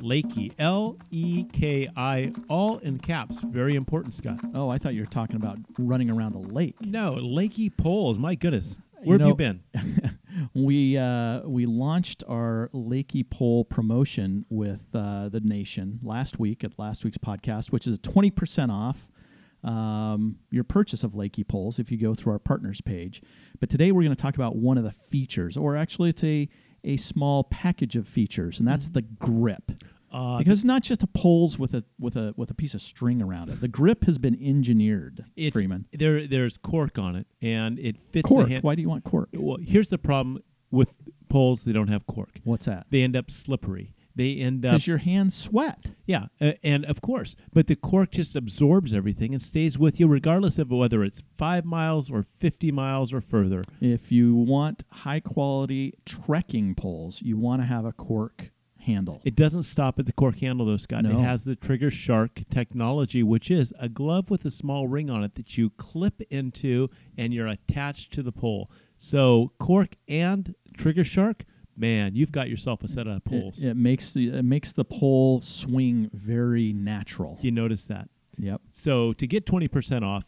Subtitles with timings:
[0.00, 3.36] Leki, L E K I, all in caps.
[3.44, 4.40] Very important, Scott.
[4.54, 6.80] Oh, I thought you were talking about running around a lake.
[6.80, 8.18] No, Leki poles.
[8.18, 9.60] My goodness, You where have you been?
[10.54, 16.78] we uh, we launched our Leki Pole promotion with uh, the nation last week at
[16.78, 19.08] last week's podcast, which is twenty percent off
[19.64, 23.22] um, your purchase of Leki poles if you go through our partners page.
[23.60, 26.48] But today we're going to talk about one of the features, or actually it's a
[26.84, 29.70] a small package of features, and that's the grip.
[30.12, 32.82] Uh, Because it's not just a poles with a with a with a piece of
[32.82, 33.60] string around it.
[33.60, 35.86] The grip has been engineered, it's, Freeman.
[35.92, 38.46] There, there's cork on it, and it fits Cork.
[38.46, 38.64] the hand.
[38.64, 39.28] Why do you want cork?
[39.32, 40.42] Well, here's the problem
[40.72, 40.88] with
[41.28, 41.64] poles.
[41.64, 42.30] They don't have cork.
[42.44, 42.86] What's that?
[42.90, 43.94] They end up slippery.
[44.14, 45.92] They end up Because your hands sweat.
[46.06, 50.06] Yeah, uh, and of course, but the cork just absorbs everything and stays with you
[50.06, 53.62] regardless of whether it's five miles or 50 miles or further.
[53.80, 58.50] If you want high quality trekking poles, you want to have a cork
[58.82, 59.20] handle.
[59.24, 61.04] It doesn't stop at the cork handle, though, Scott.
[61.04, 61.10] No.
[61.10, 65.24] It has the Trigger Shark technology, which is a glove with a small ring on
[65.24, 68.70] it that you clip into and you're attached to the pole.
[68.98, 71.44] So, cork and Trigger Shark,
[71.76, 73.58] man, you've got yourself a set of poles.
[73.58, 77.38] It, it makes the it makes the pole swing very natural.
[77.40, 78.08] You notice that.
[78.38, 78.62] Yep.
[78.72, 80.24] So, to get 20% off,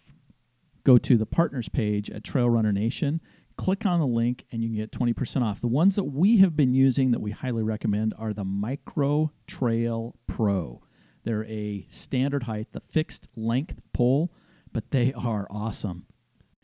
[0.85, 3.23] Go to the partners page at Trail Runner Nation.
[3.57, 5.61] Click on the link and you can get 20% off.
[5.61, 10.17] The ones that we have been using that we highly recommend are the Micro Trail
[10.27, 10.83] Pro.
[11.25, 14.31] They're a standard height, the fixed length pole,
[14.73, 16.05] but they are awesome.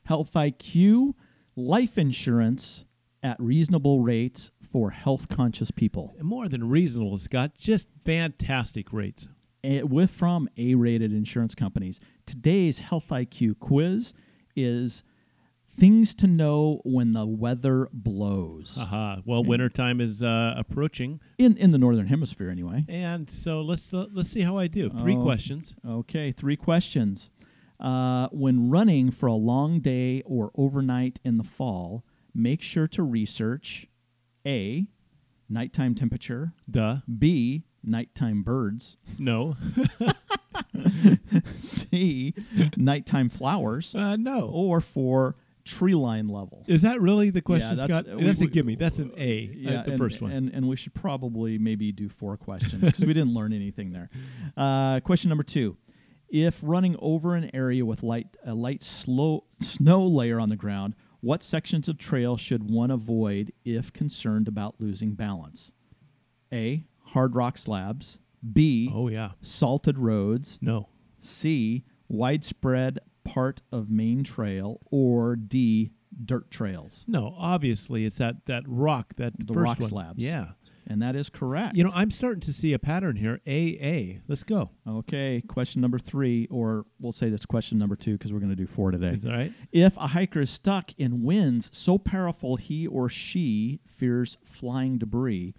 [0.05, 1.15] Health IQ,
[1.57, 2.85] life insurance
[3.23, 6.15] at reasonable rates for health conscious people.
[6.23, 9.29] more than reasonable, Scott, just fantastic rates.
[9.65, 12.01] eh, with from A-rated insurance companies.
[12.27, 14.15] Today's Health IQ quiz
[14.57, 15.03] is
[15.79, 19.19] things to know when the weather blows Aha.
[19.25, 22.85] Well, wintertime is uh, approaching, in in the northern hemisphere anyway.
[22.89, 24.89] and so let's uh, let's see how I do.
[24.91, 25.23] Three Oh.
[25.23, 25.75] questions.
[25.87, 27.31] Okay, three questions.
[27.79, 32.05] Uh, when running for a long day or overnight in the fall,
[32.35, 33.87] make sure to research
[34.47, 34.87] A,
[35.49, 36.99] nighttime temperature, Duh.
[37.19, 39.57] B, nighttime birds, No.
[41.57, 42.35] C,
[42.77, 44.49] nighttime flowers, Uh, no.
[44.53, 46.65] or for tree line level.
[46.67, 48.05] Is that really the question, Yeah, Scott?
[48.07, 48.75] that's- we- That's a gimme.
[48.77, 49.49] That's an A.
[49.67, 50.33] uh, the and, first one.
[50.33, 54.11] And, and we should probably maybe do four questions because we didn't learn anything there.
[54.57, 55.77] Uh, question number two.
[56.29, 60.95] If running over an area with light a light slow snow layer on the ground,
[61.21, 65.73] what sections of trail should one avoid if concerned about losing balance?
[66.53, 66.85] A.
[67.07, 68.19] Hard rock slabs.
[68.53, 68.91] B.
[68.95, 69.33] oh yeah.
[69.43, 70.59] Salted roads.
[70.63, 70.89] No.
[71.21, 71.85] C.
[72.09, 74.81] Widespread part of main trail.
[74.91, 75.91] Or D.
[76.25, 77.05] Dirt trails.
[77.07, 77.35] No.
[77.39, 79.89] Obviously, it's that that rock that The first rock one.
[79.91, 80.19] slabs.
[80.25, 80.49] Yeah.
[80.91, 81.77] And that is correct.
[81.77, 83.41] You know, I'm starting to see a pattern here.
[83.47, 84.21] A A.
[84.27, 84.71] Let's go.
[84.89, 88.57] Okay, question number three, or we'll say that's question number two because we're going to
[88.57, 89.11] do four today.
[89.11, 89.53] Is that right?
[89.71, 95.55] If a hiker is stuck in winds so powerful he or she fears flying debris,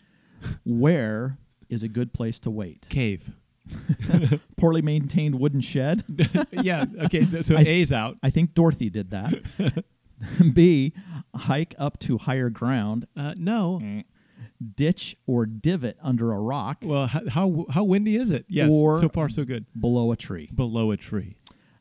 [0.65, 1.37] where
[1.69, 2.87] is a good place to wait?
[2.89, 3.31] Cave.
[4.57, 6.03] Poorly maintained wooden shed.
[6.51, 6.85] yeah.
[7.05, 7.41] Okay.
[7.41, 8.17] So I- A's out.
[8.21, 9.85] I think Dorothy did that.
[10.53, 10.93] B,
[11.35, 13.79] hike up to higher ground, Uh, no.
[14.75, 18.45] Ditch or divot under a rock Well, how, how how windy is it?
[18.47, 18.69] Yes.
[18.71, 19.65] Or- so far, so good.
[19.79, 20.49] below a tree.
[20.53, 21.35] Below a tree.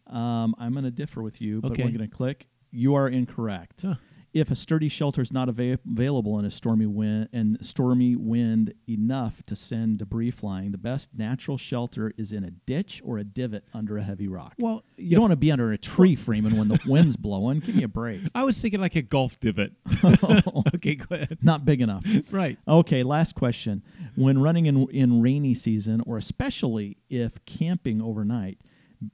[0.07, 1.85] Um, I'm going to differ with you, but Okay.
[1.85, 2.47] we're going to click.
[2.73, 3.83] You are incorrect.
[3.83, 3.95] Huh.
[4.33, 8.75] If a sturdy shelter is not ava- available in a stormy wind and stormy wind
[8.89, 13.25] enough to send debris flying, the best natural shelter is in a ditch or a
[13.25, 14.55] divot under a heavy rock.
[14.59, 17.61] Well, you don't want to be under a tree, Freeman, when the wind's blowing.
[17.61, 18.23] Give me a break.
[18.35, 19.73] I was thinking like a golf divot.
[20.75, 21.39] okay, go ahead.
[21.43, 22.05] Not big enough.
[22.31, 22.57] Right.
[22.69, 23.83] Okay, last question.
[24.15, 28.59] When running in in rainy season, or especially if camping overnight,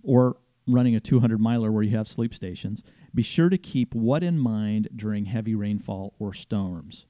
[0.03, 2.82] or running a 200 miler where you have sleep stations,
[3.16, 7.06] be sure to keep what in mind during heavy rainfall or storms.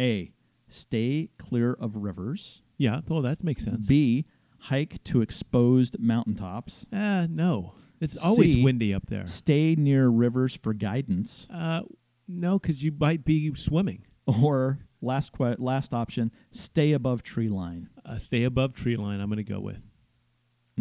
[0.00, 0.32] A.
[0.68, 2.62] Stay clear of rivers.
[2.78, 3.00] Yeah.
[3.08, 3.88] Well, that makes sense.
[3.88, 4.26] B.
[4.58, 6.86] Hike to exposed mountaintops.
[6.92, 7.74] Uh, no.
[8.00, 8.62] It's always C.
[8.62, 9.26] windy up there.
[9.26, 11.46] Stay near rivers for guidance.
[11.52, 11.82] Uh,
[12.28, 14.04] no, because you might be swimming.
[14.26, 17.88] Or last que- last option, stay above tree line.
[18.04, 19.20] Uh, stay above tree line.
[19.20, 19.82] I'm going to go with.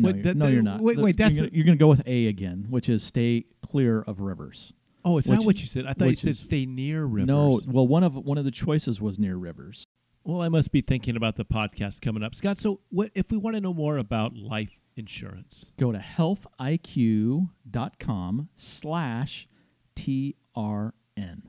[0.02, 0.82] No, Wait, you're, that- no, that- you're not.
[0.82, 4.02] wait, wait, that's you're gonna, you're gonna go with A again, which is stay clear
[4.02, 4.74] of rivers.
[5.04, 5.86] Oh, is Which- that what you said?
[5.88, 7.28] I thought you said is- stay near rivers.
[7.28, 9.88] No, well, one of one of the choices was near rivers.
[10.24, 12.60] Well, I must be thinking about the podcast coming up, Scott.
[12.60, 15.72] So, what if we want to know more about life insurance?
[15.80, 19.48] Go to healthiq.com slash
[19.96, 21.42] TRN.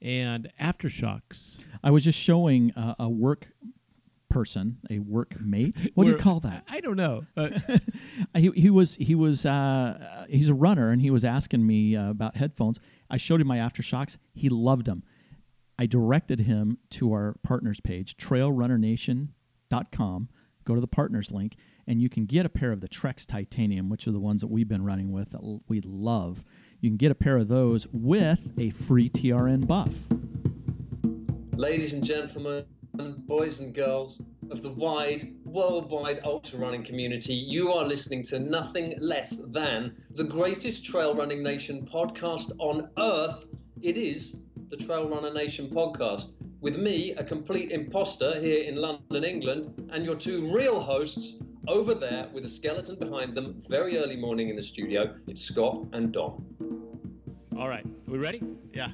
[0.00, 1.58] and AfterShokz.
[1.84, 3.48] I was just showing uh, a work
[4.32, 5.92] person, a work mate.
[5.94, 6.64] What do you call that?
[6.68, 7.24] I don't know.
[7.36, 7.50] Uh,
[8.34, 12.08] he, he was he was uh, he's a runner and he was asking me uh,
[12.10, 12.80] about headphones.
[13.10, 14.16] I showed him my AfterShokz.
[14.32, 15.02] He loved them.
[15.78, 20.28] I directed him to our partners page, trailrunnernation.com.
[20.64, 21.56] Go to the partners link
[21.86, 24.46] and you can get a pair of the Trekz Titanium, which are the ones that
[24.46, 26.44] we've been running with that l- we love.
[26.80, 29.92] You can get a pair of those with a free TRN buff.
[31.56, 37.86] Ladies and gentlemen, boys and girls of the wide, worldwide ultra running community, you are
[37.86, 43.44] listening to nothing less than the greatest trail running nation podcast on earth.
[43.80, 44.36] It is
[44.68, 46.32] the Trail Runner Nation podcast.
[46.60, 51.36] With me, a complete imposter here in London, England, and your two real hosts
[51.68, 55.14] over there with a skeleton behind them, very early morning in the studio.
[55.26, 56.44] It's Scott and Don.
[57.58, 57.84] all right.
[58.06, 58.42] we ready?
[58.72, 58.88] Yeah.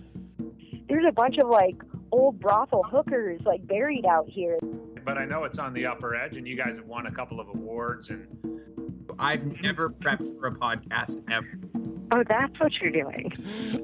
[0.88, 1.76] there's a bunch of like
[2.19, 4.59] old brothel hookers like buried out here.
[5.05, 7.41] but I know it's on the upper edge, and you guys have won a couple
[7.41, 8.11] of awards.
[8.11, 8.26] And
[9.19, 11.59] I've never prepped for a podcast ever.
[12.10, 13.32] Oh, that's what you're doing.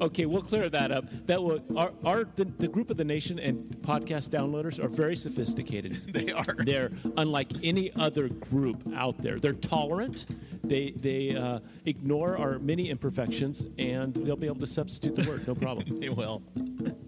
[0.00, 1.04] Okay, we'll clear that up.
[1.26, 5.16] That will our, our the, the group of the nation and podcast downloaders are very
[5.16, 6.00] sophisticated.
[6.14, 6.54] They are.
[6.58, 9.40] They're unlike any other group out there.
[9.40, 10.26] They're tolerant.
[10.62, 15.46] They they uh, ignore our many imperfections, and they'll be able to substitute the word.
[15.46, 16.00] No problem.
[16.04, 16.42] They will.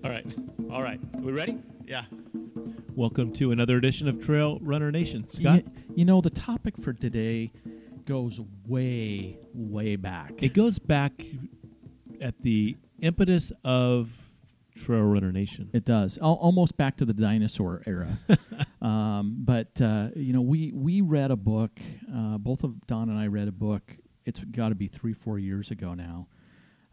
[0.05, 0.27] All right,
[0.71, 1.01] all right.
[1.15, 1.59] we ready?
[1.87, 2.05] Yeah.
[2.95, 5.27] Welcome to another edition of Trail Runner Nation.
[5.31, 5.65] You, Scott,
[5.95, 7.53] you know, the topic for today
[8.07, 10.43] goes way, way back.
[10.43, 11.13] it goes back
[12.21, 14.09] at the impetus of
[14.77, 15.71] Trail Runner Nation.
[15.73, 18.19] It does, Al- almost back to the dinosaur era.
[18.83, 21.73] um, but uh, you know, we we read a book.
[22.15, 23.97] Uh, both of Don and I read a book.
[24.25, 26.29] It's got to be three, four years ago now,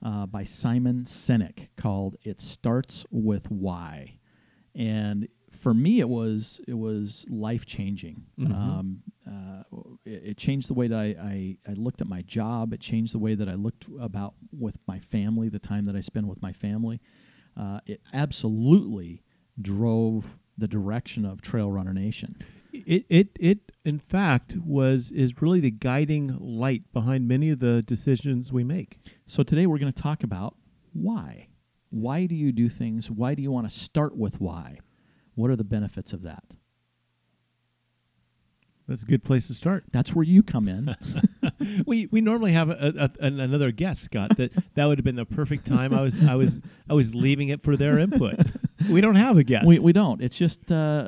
[0.05, 4.19] uh, by Simon Sinek called "It Starts with Why,"
[4.75, 5.27] and
[5.63, 8.25] for me, it was it was life changing.
[8.53, 9.63] Um, uh,
[10.05, 12.73] it, it changed the way that I, I, I looked at my job.
[12.73, 16.01] It changed the way that I looked about with my family, the time that I
[16.01, 16.99] spend with my family.
[17.57, 19.23] Uh, it absolutely
[19.61, 22.35] drove the direction of Trail Runner Nation.
[22.73, 27.81] It, it, it, in fact, was is really the guiding light behind many of the
[27.83, 28.99] decisions we make.
[29.25, 30.57] So today we're going to talk about
[30.91, 31.47] why.
[31.89, 33.09] Why do you do things?
[33.09, 34.79] Why do you want to start with why?
[35.35, 36.43] What are the benefits of that?
[38.87, 39.85] That's a good place to start.
[39.91, 40.95] That's where you come in.
[41.85, 44.35] we we normally have a, a, an, another guest, Scott.
[44.37, 45.93] That that would have been the perfect time.
[45.93, 46.59] I was I was
[46.89, 48.35] I was leaving it for their input.
[48.89, 49.65] we don't have a guest.
[49.65, 50.21] we, we don't.
[50.21, 51.07] It's just uh,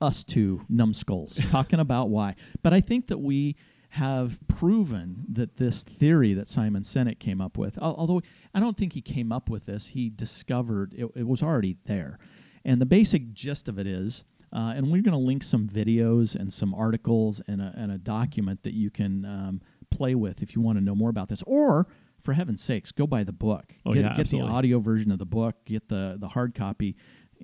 [0.00, 2.36] us two numbskulls talking about why.
[2.62, 3.56] But I think that we
[3.94, 8.22] have proven that this theory that Simon Sinek came up with, although
[8.54, 12.20] I don't think he came up with this, he discovered it, it was already there.
[12.64, 16.34] And the basic gist of it is, uh, and we're going to link some videos
[16.34, 19.60] and some articles and a, and a document that you can um,
[19.90, 21.42] play with if you want to know more about this.
[21.46, 21.86] Or,
[22.20, 23.74] for heaven's sakes, go buy the book.
[23.86, 26.96] Oh, get yeah, get the audio version of the book, get the, the hard copy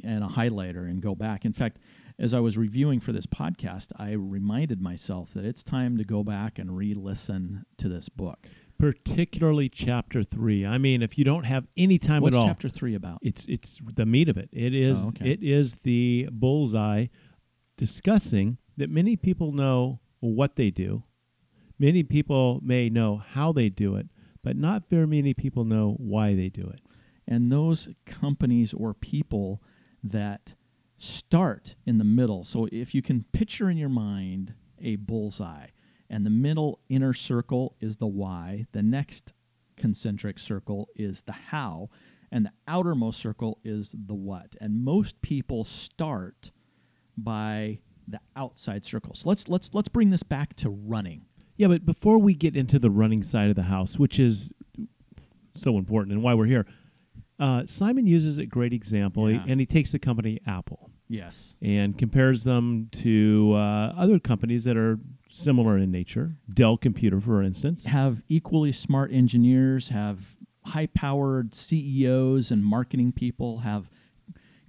[0.05, 1.45] and a highlighter and go back.
[1.45, 1.79] In fact,
[2.19, 6.23] as I was reviewing for this podcast, I reminded myself that it's time to go
[6.23, 8.47] back and re listen to this book.
[8.79, 10.65] Particularly chapter three.
[10.67, 13.19] I mean, if you don't have any time What's at all, chapter three about?
[13.23, 14.49] it's it's the meat of it.
[14.53, 15.31] It is Oh, okay.
[15.31, 17.07] it is the bullseye
[17.77, 21.03] discussing that many people know what they do.
[21.79, 24.09] Many people may know how they do it,
[24.43, 26.81] but not very many people know why they do it.
[27.29, 29.61] and those companies or people
[30.05, 30.55] that
[30.97, 32.45] start in the middle.
[32.45, 35.67] So if you can picture in your mind a bullseye,
[36.11, 39.33] and the middle inner circle is the why, the next
[39.77, 41.91] concentric circle is the how,
[42.33, 44.57] and the outermost circle is the what.
[44.61, 46.51] And most people start
[47.17, 49.15] by the outside circle.
[49.15, 51.23] So let's let's let's bring this back to running.
[51.57, 54.51] Yeah, but before we get into the running side of the house, which is
[55.55, 56.67] so important and why we're here,
[57.39, 59.45] uh, Simon uses a great example, Yeah.
[59.49, 61.57] and he takes the company Apple Yes.
[61.63, 64.99] and compares them to uh, other companies that are
[65.29, 66.37] similar in nature.
[66.53, 67.87] Dell Computer, for instance.
[67.87, 73.89] have equally smart engineers, have high powered CEOs and marketing people, have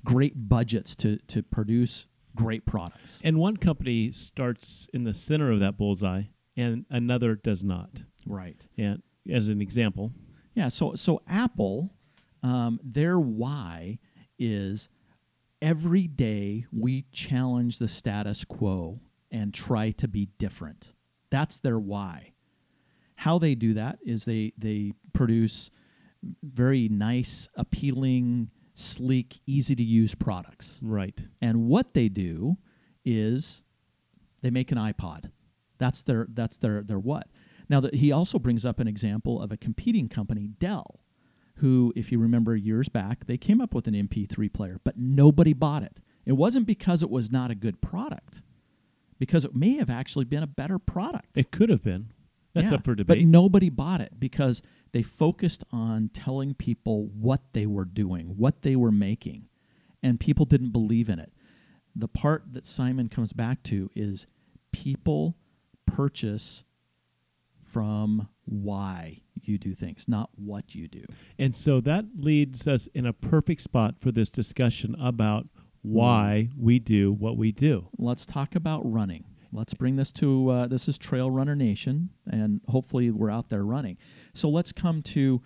[0.03, 3.19] great budgets to, to produce great products.
[3.23, 6.23] And one company starts in the center of that bullseye,
[6.55, 7.89] and another does not.
[8.25, 8.65] Right.
[8.77, 10.11] And as an example,
[10.53, 10.69] Yeah.
[10.69, 11.93] So so Apple,
[12.43, 13.99] um, their why
[14.39, 14.89] is
[15.61, 18.99] every day we challenge the status quo
[19.31, 20.93] and try to be different.
[21.29, 22.33] That's their why.
[23.15, 25.71] How they do that is they they produce
[26.43, 30.79] very nice, appealing sleek, easy to use products.
[30.81, 31.19] Right.
[31.41, 32.57] And what they do
[33.03, 33.63] is
[34.41, 35.31] they make an iPod.
[35.79, 37.27] That's their that's their their what.
[37.69, 41.01] Now that he also brings up an example of a competing company, Dell,
[41.55, 45.53] who, if you remember years back, they came up with an MP3 player, but nobody
[45.53, 45.99] bought it.
[46.25, 48.41] It wasn't because it was not a good product,
[49.19, 51.25] because it may have actually been a better product.
[51.35, 52.11] It could have been.
[52.53, 53.19] That's Yeah, up for debate.
[53.19, 58.63] But nobody bought it because they focused on telling people what they were doing, what
[58.63, 59.47] they were making,
[60.01, 61.31] and people didn't believe in it.
[61.95, 64.27] The part that Simon comes back to is
[64.71, 65.35] people
[65.85, 66.63] purchase
[67.63, 71.03] from why you do things, not what you do.
[71.37, 75.47] And so that leads us in a perfect spot for this discussion about
[75.91, 77.87] why we do what we do.
[77.97, 79.25] Let's talk about running.
[79.53, 83.63] Let's bring this to uh, this is Trail Runner Nation, and hopefully we're out there
[83.63, 83.97] running.
[84.33, 85.41] So let's come to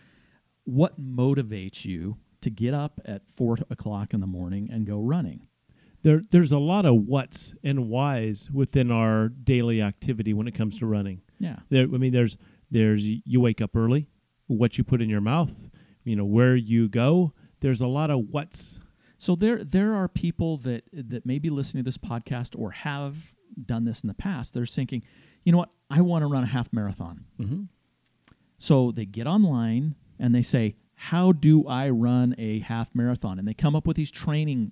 [0.63, 5.47] what motivates you to get up at four o'clock in the morning and go running.
[6.03, 10.79] There, there's a lot of what's and whys within our daily activity when it comes
[10.79, 11.21] to running.
[11.39, 12.37] Yeah, There, I mean, there's,
[12.71, 14.09] there's you wake up early,
[14.47, 15.51] what you put in your mouth,
[16.03, 17.33] you know, where you go.
[17.59, 18.79] There's a lot of what's.
[19.21, 23.35] So there there are people that that may be listening to this podcast or have
[23.63, 24.55] done this in the past.
[24.55, 25.03] They're thinking,
[25.43, 27.25] you know what, I want to run a half marathon.
[27.39, 27.67] Mhm.
[28.57, 33.37] So they get online and they say, how do I run a half marathon?
[33.37, 34.71] And they come up with these training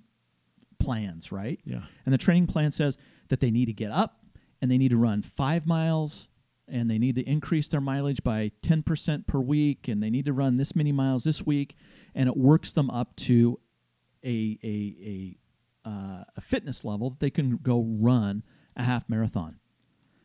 [0.80, 1.60] plans, right?
[1.64, 1.84] Yeah.
[2.04, 4.24] And the training plan says that they need to get up
[4.60, 6.28] and they need to run five miles
[6.66, 10.32] and they need to increase their mileage by 10% per week and they need to
[10.32, 11.76] run this many miles this week.
[12.16, 13.60] And it works them up to
[14.24, 15.36] a, a,
[15.86, 18.42] a, uh, a fitness level that they can go run
[18.76, 19.56] a half marathon.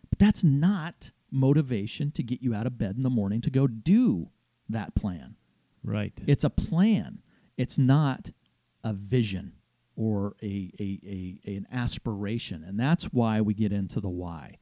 [0.10, 3.68] But that's not motivation to get you out of bed in the morning to go
[3.68, 4.30] do
[4.70, 5.36] that plan.
[5.84, 6.14] Right.
[6.26, 7.22] It's a plan.
[7.58, 8.32] It's not
[8.84, 9.54] a vision
[9.96, 11.00] or a, a,
[11.46, 12.64] a, an aspiration.
[12.64, 14.58] And that's why we get into the why.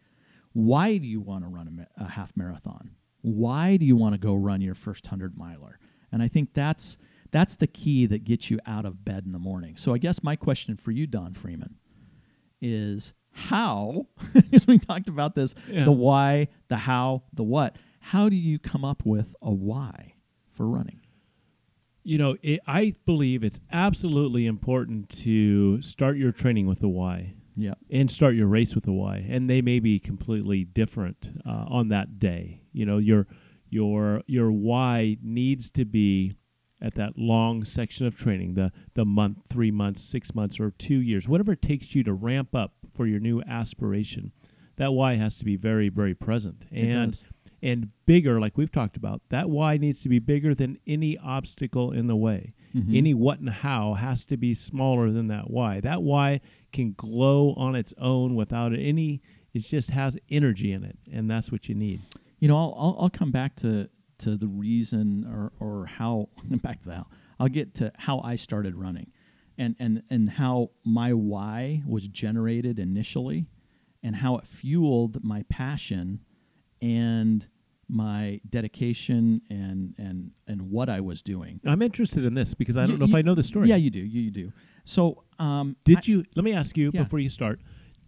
[0.54, 2.92] Why do you want to run a, a half marathon?
[3.22, 5.80] Why do you want to go run your first 100 miler?
[6.12, 6.98] And I think that's
[7.34, 9.75] that's the key that gets you out of bed in the morning.
[9.75, 11.75] So I guess my question for you Don Freeman
[12.62, 15.84] is how because we talked about this Yeah.
[15.84, 17.78] the why, the how, the what.
[18.00, 20.13] How do you come up with a why
[20.52, 21.02] for running?
[22.04, 27.34] You know, it, I believe it's absolutely important to start your training with a why
[27.56, 27.74] Yeah.
[27.90, 31.88] and start your race with a why, and they may be completely different uh, on
[31.90, 32.62] that day.
[32.74, 33.25] You know, your
[33.70, 36.34] your your why needs to be
[36.84, 41.00] at that long section of training, the the month, three months, six months, or two
[41.02, 44.32] years, whatever it takes you to ramp up for your new aspiration.
[44.75, 47.06] That why has to be very, very present and
[47.62, 49.22] and bigger, like we've talked about.
[49.30, 52.50] That why needs to be bigger than any obstacle in the way.
[52.75, 52.94] Mhm.
[52.94, 55.80] Any what and how has to be smaller than that why.
[55.80, 56.42] That why
[56.74, 59.22] can glow on its own without any.
[59.54, 62.02] It just has energy in it, and that's what you need.
[62.40, 63.88] You know, I'll, I'll, I'll come back to,
[64.24, 66.30] to the reason or, or how,
[66.62, 67.06] back to that.
[67.39, 69.12] I'll get to how I started running
[69.58, 73.48] and, and, and how my why was generated initially
[74.01, 76.20] and how it fueled my passion
[76.82, 77.48] and
[77.89, 81.60] my dedication and, and, and what I was doing.
[81.65, 83.68] I'm interested in this because I don't You- know if I know the story.
[83.70, 84.00] Yeah, you do.
[84.00, 84.51] You, you do.
[84.86, 86.24] So, um, Did I- you?
[86.36, 87.03] Let me ask you Yeah.
[87.03, 87.60] before you start.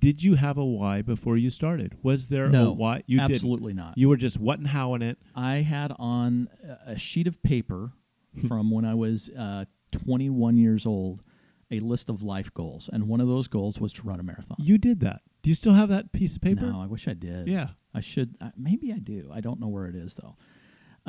[0.05, 1.97] Did you have a why before you started?
[2.03, 3.01] Was there No, a why?
[3.07, 3.31] You didn't.
[3.31, 3.97] absolutely not.
[3.97, 5.17] You were just what and how in it.
[5.33, 7.91] I had on a- a sheet of paper
[8.47, 11.23] from when I was uh, 21 years old
[11.71, 14.57] a list of life goals, and one of those goals was to run a marathon.
[14.59, 15.21] You did that.
[15.41, 16.67] Do you still have that piece of paper?
[16.67, 17.47] No, I wish I did.
[17.47, 17.69] Yeah.
[17.93, 18.35] I should.
[18.39, 19.31] Uh, maybe I do.
[19.33, 20.35] I don't know where it is though.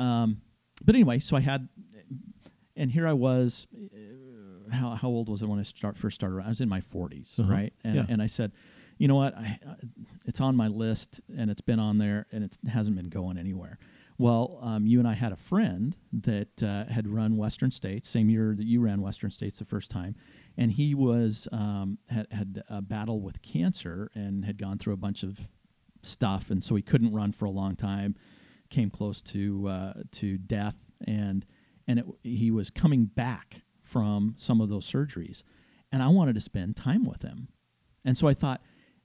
[0.03, 0.41] Um,
[0.83, 1.69] but anyway, so I had,
[2.75, 3.67] and here I was.
[3.75, 6.41] Uh, how how old was I when I start first started?
[6.43, 7.51] I was in my 40s, Uh-huh.
[7.51, 7.73] right?
[7.83, 8.05] And Yeah.
[8.09, 8.51] and I said,
[8.97, 9.35] you know what?
[9.35, 9.75] I, uh,
[10.25, 13.77] it's on my list, and it's been on there, and it hasn't been going anywhere.
[14.19, 18.29] Well, um, you and I had a friend that uh, had run Western States, same
[18.29, 20.15] year that you ran Western States the first time,
[20.57, 24.97] and he was um, had had a battle with cancer and had gone through a
[24.97, 25.47] bunch of
[26.01, 28.15] stuff, and so he couldn't run for a long time.
[28.69, 30.75] Came close to uh, to death,
[31.05, 31.45] and
[31.87, 35.43] and it, he was coming back from some of those surgeries,
[35.91, 37.49] and I wanted to spend time with him,
[38.03, 38.61] and so I thought,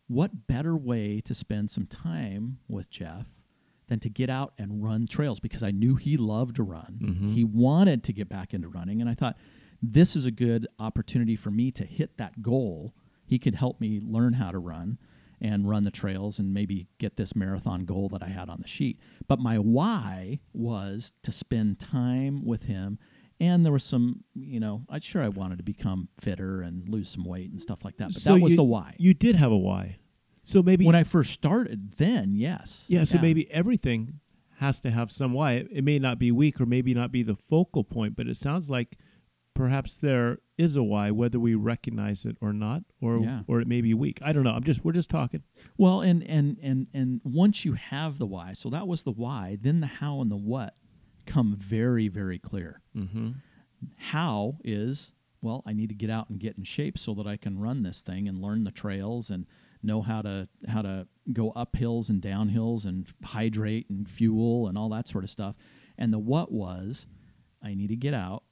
[0.09, 3.27] what better way to spend some time with Jeff
[3.89, 6.99] than to get out and run trails because I knew he loved to run.
[7.01, 7.33] Mhm.
[7.35, 9.37] He wanted to get back into running, and I thought
[9.83, 12.95] this is a good opportunity for me to hit that goal.
[13.27, 14.99] He could help me learn how to run
[15.41, 18.69] and run the trails and maybe get this marathon goal that I had on the
[18.69, 19.01] sheet.
[19.27, 22.99] But my why was to spend time with him
[23.43, 27.09] and there was some, you know, I'm sure I wanted to become fitter and lose
[27.11, 28.13] some weight and stuff like that.
[28.15, 28.95] But So that was you- the why.
[28.99, 29.97] You did have a why.
[30.45, 34.21] So maybe when I first started, then yes, Yeah, so maybe everything
[34.59, 35.53] has to have some why.
[35.55, 38.37] It, it may not be weak or maybe not be the focal point, but it
[38.37, 38.97] sounds like
[39.55, 43.43] perhaps there is a why, whether we recognize it or not, or Yeah.
[43.49, 44.19] or it may be weak.
[44.23, 44.51] I don't know.
[44.53, 45.43] I'm just we're just talking.
[45.77, 49.59] Well, and and and and once you have the why, so that was the why.
[49.61, 50.75] Then the how and the what
[51.27, 52.81] come very very clear.
[52.97, 53.31] Mm-hmm.
[53.97, 55.13] How is
[55.43, 57.83] well, I need to get out and get in shape so that I can run
[57.83, 59.47] this thing and learn the trails and
[59.83, 64.69] know how to how to go up hills and down hills and hydrate and fuel
[64.69, 65.57] and all that sort of stuff.
[65.99, 67.09] And the what was,
[67.63, 68.45] I need to get out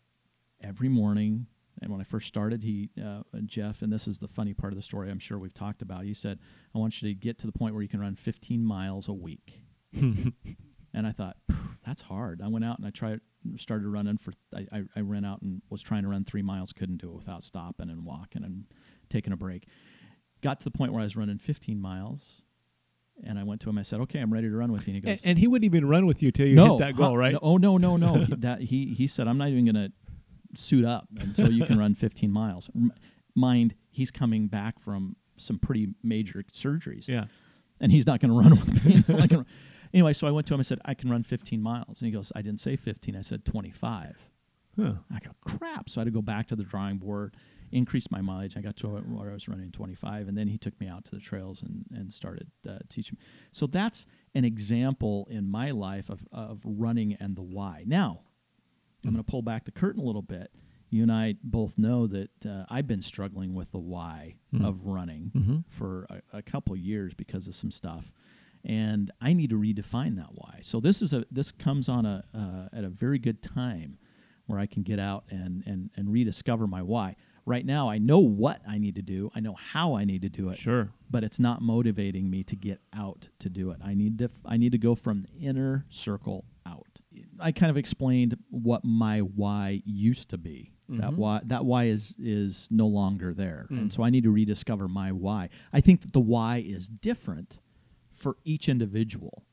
[0.62, 1.46] every morning.
[1.80, 4.76] And when I first started, he uh, Jeff, and this is the funny part of
[4.76, 5.10] the story.
[5.10, 6.04] I'm sure we've talked about.
[6.04, 6.40] He said,
[6.74, 9.14] "I want you to get to the point where you can run 15 miles a
[9.14, 9.62] week."
[10.94, 11.36] and I thought,
[11.86, 12.40] that's hard.
[12.42, 13.20] I went out and I tried,
[13.56, 14.32] started running for.
[14.54, 16.72] I, I, I ran out and was trying to run three miles.
[16.72, 18.64] Couldn't do it without stopping and walking and
[19.08, 19.66] taking a break.
[20.42, 22.42] Got to the point where I was running 15 miles,
[23.24, 23.78] and I went to him.
[23.78, 25.46] I said, "Okay, I'm ready to run with you." And he And, goes, and he
[25.48, 27.32] wouldn't even run with you till you no, hit that goal, huh, right?
[27.34, 28.14] no, oh no, no, no.
[28.24, 29.92] he, that he he said, "I'm not even going to
[30.60, 32.92] suit up until you can run 15 miles." M-
[33.34, 37.24] mind, he's coming back from some pretty major surgeries, Yeah.
[37.80, 39.04] and he's not going to run with me.
[39.92, 40.60] Anyway, so I went to him.
[40.60, 43.16] I said, "I can run 15 miles," and he goes, "I didn't say 15.
[43.16, 44.28] I said 25."
[44.76, 44.94] Huh.
[45.12, 45.90] I go, crap.
[45.90, 47.34] So I had to go back to the drawing board,
[47.72, 48.56] increase my mileage.
[48.56, 51.10] I got to where I was running 25, and then he took me out to
[51.10, 53.26] the trails and, and started uh, teaching me.
[53.50, 57.82] So that's an example in my life of, of running and the why.
[57.86, 58.20] Now,
[59.04, 60.52] I'm going to pull back the curtain a little bit.
[60.88, 65.32] You and I both know that uh, I've been struggling with the why of running
[65.36, 65.64] Mhm.
[65.68, 68.10] for a, a couple years because of some stuff,
[68.64, 70.58] and I need to redefine that why.
[70.62, 73.98] So this is a this comes on a uh, at a very good time
[74.46, 77.16] where I can get out and and and rediscover my why.
[77.46, 79.30] Right now, I know what I need to do.
[79.34, 80.90] I know how I need to do it Sure.
[81.10, 83.78] but it's not motivating me to get out to do it.
[83.82, 86.86] I need to I need to go from the inner circle out.
[87.40, 90.72] I kind of explained what my why used to be.
[90.90, 93.66] That why that why is is no longer there.
[93.70, 95.48] And so I need to rediscover my why.
[95.72, 97.60] I think that the why is different
[98.20, 99.44] for each individual.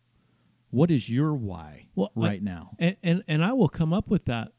[0.70, 2.72] What is your why Well, I- right now?
[2.78, 4.50] And, and and I will come up with that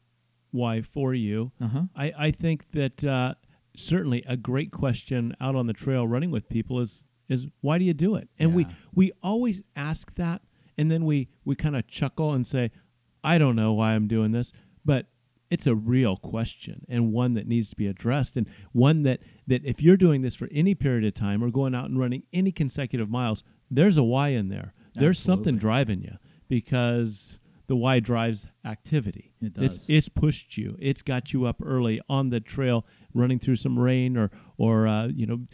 [0.51, 1.51] why for you.
[1.61, 1.83] Uh-huh.
[1.95, 3.35] I, I think that uh,
[3.75, 7.85] certainly a great question out on the trail running with people is is why do
[7.85, 8.27] you do it?
[8.39, 10.41] And we we always ask that,
[10.77, 12.71] and then we we kind of chuckle and say,
[13.23, 14.51] I don't know why I'm doing this,
[14.83, 15.05] but
[15.51, 19.63] it's a real question and one that needs to be addressed and one that that
[19.65, 22.51] if you're doing this for any period of time or going out and running any
[22.51, 24.73] consecutive miles there's a why in there.
[24.95, 26.17] There's something driving you
[26.49, 29.31] because the why drives activity.
[29.41, 29.85] It it's does.
[29.87, 30.75] it's pushed you.
[30.79, 35.07] It's got you up early on the trail running through some rain or or uh,
[35.07, 35.47] you know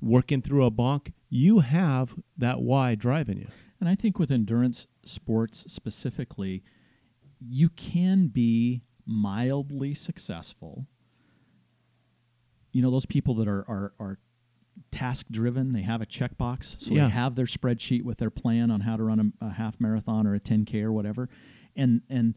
[0.00, 1.12] working through a bonk.
[1.28, 3.48] You have that why driving you.
[3.80, 6.64] And I think with endurance sports specifically,
[7.38, 10.86] you can be mildly successful.
[12.72, 14.18] You know, those people that are are, are
[14.90, 17.04] task driven, they have a checkbox, so Yeah.
[17.04, 20.26] they have their spreadsheet with their plan on how to run a, a half marathon
[20.26, 21.28] or a 10k or whatever,
[21.76, 22.34] and and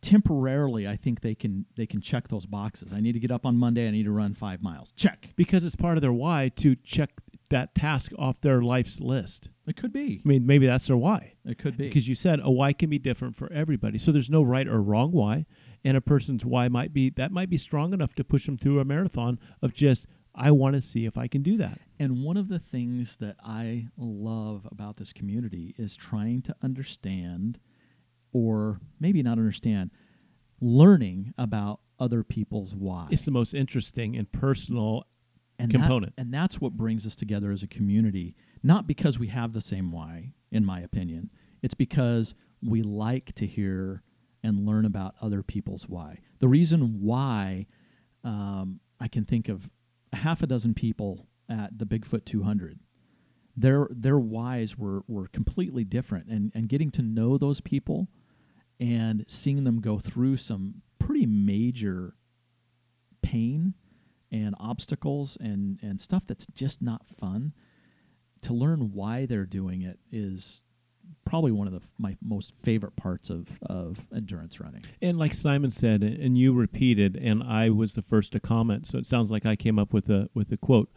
[0.00, 2.92] temporarily, I think they can they can check those boxes.
[2.92, 3.86] I need to get up on Monday.
[3.86, 4.92] I need to run five miles.
[4.92, 5.30] Check.
[5.36, 7.10] because it's part of their why to check
[7.50, 10.22] that task off their life's list It could be.
[10.24, 11.86] i mean maybe that's their why It could be.
[11.88, 14.80] because you said a why can be different for everybody so there's no right or
[14.80, 15.44] wrong why
[15.84, 18.80] and a person's why might be that might be strong enough to push them through
[18.80, 22.36] a marathon of just i want to see if i can do that And one
[22.36, 27.60] of the things that I love about this community is trying to understand,
[28.32, 29.90] or maybe not understand,
[30.60, 33.06] learning about other people's why.
[33.10, 35.04] it's the most interesting and personal
[35.58, 36.12] and that- component.
[36.18, 38.34] and that's what brings us together as a community.
[38.62, 41.30] Not because we have the same why, in my opinion.
[41.62, 44.02] It's because we like to hear
[44.42, 46.18] and learn about other people's why.
[46.40, 47.66] The reason why
[48.24, 49.68] um, I can think of
[50.12, 52.78] half a dozen people at the Bigfoot 200.
[53.56, 58.08] Their their whys were were completely different, and and getting to know those people
[58.80, 62.14] and seeing them go through some pretty major
[63.22, 63.74] pain
[64.30, 67.52] and obstacles and and stuff that's just not fun
[68.40, 70.62] to learn why they're doing it is
[71.24, 75.70] probably one of the my most favorite parts of of endurance running And like Simon
[75.70, 79.46] said, and you repeated, and I was the first to comment, so it sounds like
[79.46, 80.90] I came up with a with a quote.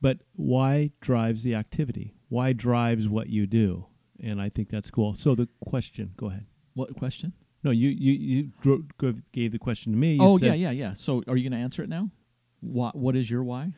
[0.00, 2.14] But why drives the activity?
[2.28, 3.86] Why drives what you do?
[4.22, 5.14] And I think that's cool.
[5.14, 6.46] So the question, go ahead.
[6.74, 7.32] what question
[7.64, 8.84] No, you you you dro-
[9.32, 10.14] gave- the question to me.
[10.14, 10.94] You oh yeah, yeah, yeah.
[10.94, 12.10] So are you going to answer it now?
[12.60, 13.72] What What is your why?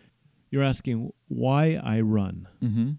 [0.50, 2.48] You're asking why I run.
[2.62, 2.90] Mm-hmm.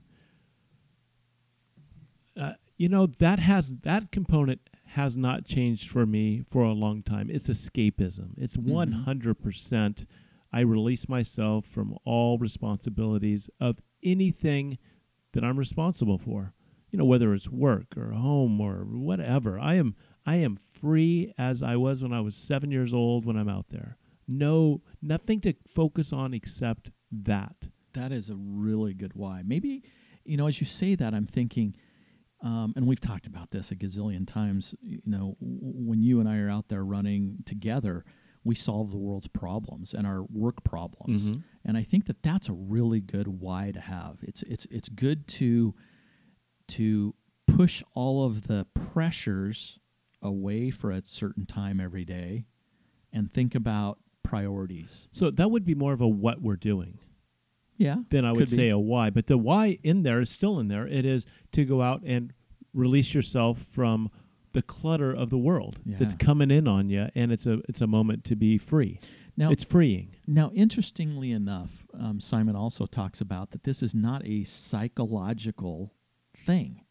[2.79, 4.61] You know that has that component
[4.93, 7.29] has not changed for me for a long time.
[7.29, 8.29] It's escapism.
[8.37, 8.63] It's Mhm.
[8.63, 10.05] one hundred percent.
[10.51, 14.77] I release myself from all responsibilities of anything
[15.33, 16.53] that I'm responsible for.
[16.89, 19.59] You know, whether it's work or home or whatever.
[19.59, 19.93] I am
[20.25, 23.69] I am free as I was when I was seven years old when I'm out
[23.69, 23.97] there.
[24.25, 27.67] No nothing to focus on except that.
[27.93, 29.43] That is a really good why.
[29.45, 29.83] Maybe,
[30.23, 31.75] you know, as you say that, I'm thinking,
[32.41, 34.73] um, and we've talked about this a gazillion times.
[34.81, 38.05] You know, w- when you and I are out there running together,
[38.43, 41.31] we solve the world's problems and our work problems.
[41.31, 41.43] Mhm.
[41.65, 44.19] And I think that that's a really good why to have.
[44.23, 45.75] It's it's it's good to
[46.69, 47.15] to
[47.47, 49.79] push all of the pressures
[50.21, 52.45] away for a certain time every day
[53.11, 55.09] and think about priorities.
[55.11, 56.99] So that would be more of a what we're doing.
[57.77, 58.03] Yeah.
[58.09, 58.55] then I would be.
[58.57, 59.09] say a why.
[59.09, 60.85] But the why in there is still in there.
[60.85, 62.33] It is to go out and
[62.73, 64.09] release yourself from
[64.53, 67.87] the clutter of the world that's coming in on you, and it's a it's a
[67.87, 68.99] moment to be free.
[69.37, 70.15] Now it's freeing.
[70.27, 75.93] Now, interestingly enough, um, Simon also talks about that this is not a psychological
[76.45, 76.81] thing;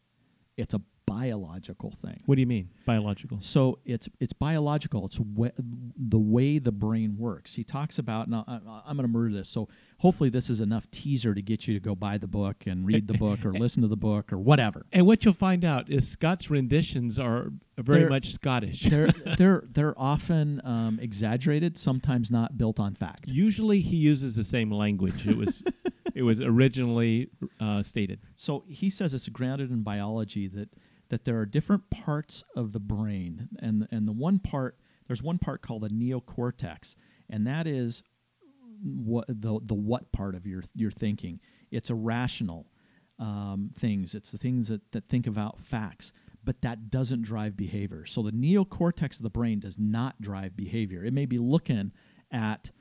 [0.57, 2.21] it's a biological thing.
[2.25, 3.39] What do you mean biological?
[3.41, 5.05] So it's it's biological.
[5.05, 5.49] It's we,
[5.97, 7.53] the way the brain works.
[7.53, 8.29] He talks about.
[8.29, 9.49] Now I, I'm going to murder this.
[9.49, 9.67] So
[9.97, 13.07] hopefully this is enough teaser to get you to go buy the book and read
[13.07, 14.85] the book or listen to the book or whatever.
[14.91, 18.83] And what you'll find out is Scott's renditions are very They're- much Scottish.
[18.83, 23.27] They're they're they're often um, exaggerated, sometimes not built on fact.
[23.27, 25.27] Usually, he uses the same language.
[25.27, 25.63] It was
[26.15, 28.19] it was originally uh, stated.
[28.35, 30.69] So he says it's grounded in biology that
[31.09, 35.39] that there are different parts of the brain, and and the one part there's one
[35.39, 36.95] part called the neocortex,
[37.29, 38.03] and that is
[38.83, 41.39] what the the what part of your your thinking.
[41.71, 42.67] It's irrational
[43.19, 44.15] um, things.
[44.15, 46.11] It's the things that that think about facts.
[46.41, 48.05] But that doesn't drive behavior.
[48.05, 51.03] So the neocortex of the brain does not drive behavior.
[51.03, 51.91] It may be looking
[52.31, 52.71] at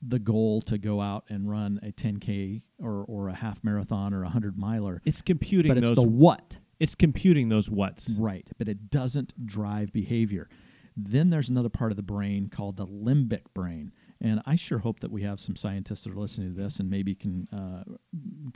[0.00, 4.20] the goal to go out and run a 10k or, or a half marathon or
[4.20, 5.96] a 100 miler It's computing but it's those.
[5.96, 8.10] the what it's computing those what's.
[8.10, 10.48] right but it doesn't drive behavior
[10.96, 15.00] then there's another part of the brain called the limbic brain and i sure hope
[15.00, 17.84] that we have some scientists that are listening to this and maybe can uh,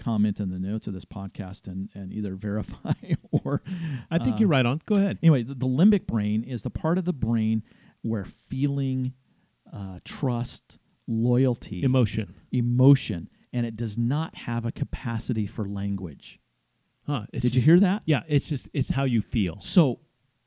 [0.02, 2.92] comment in the notes of this podcast and, and either verify
[3.30, 3.62] or
[4.10, 4.80] I think uh, you're right on.
[4.86, 5.18] Go ahead.
[5.22, 7.62] Anyway, the, the limbic brain is the part of the brain
[8.02, 9.14] where feeling,
[9.72, 12.34] uh, trust, loyalty, Emotion.
[12.52, 16.40] emotion, and it does not have a capacity for language.
[17.06, 17.26] Huh?
[17.32, 18.02] Did you hear that?
[18.06, 18.22] Yeah.
[18.28, 19.60] It's just it's how you feel.
[19.60, 20.00] So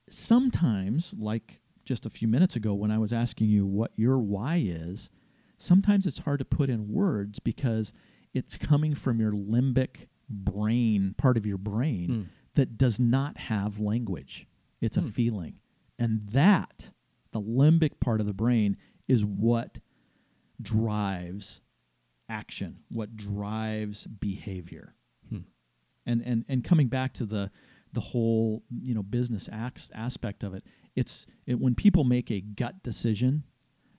[0.10, 4.62] sometimes, like just a few minutes ago when I was asking you what your why
[4.66, 5.10] is,
[5.58, 7.94] sometimes it's hard to put in words because
[8.34, 12.22] it's coming from your limbic brain, part of your brain Hmm.
[12.56, 14.48] that does not have language.
[14.82, 15.08] It's a Hmm.
[15.10, 15.60] feeling.
[16.00, 16.92] And that,
[17.32, 19.80] the limbic part of the brain, is what
[20.62, 21.62] drives
[22.30, 24.94] action, what drives behavior.
[26.08, 27.52] And, and and coming back to the
[27.94, 30.64] the whole you know business acts aspect of it,
[30.96, 33.44] it's it, when people make a gut decision,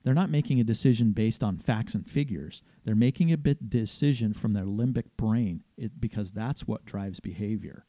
[0.03, 2.63] they're not making a decision based on facts and figures.
[2.85, 7.85] They're making a bit decision from their limbic brain it, because that's what drives behavior.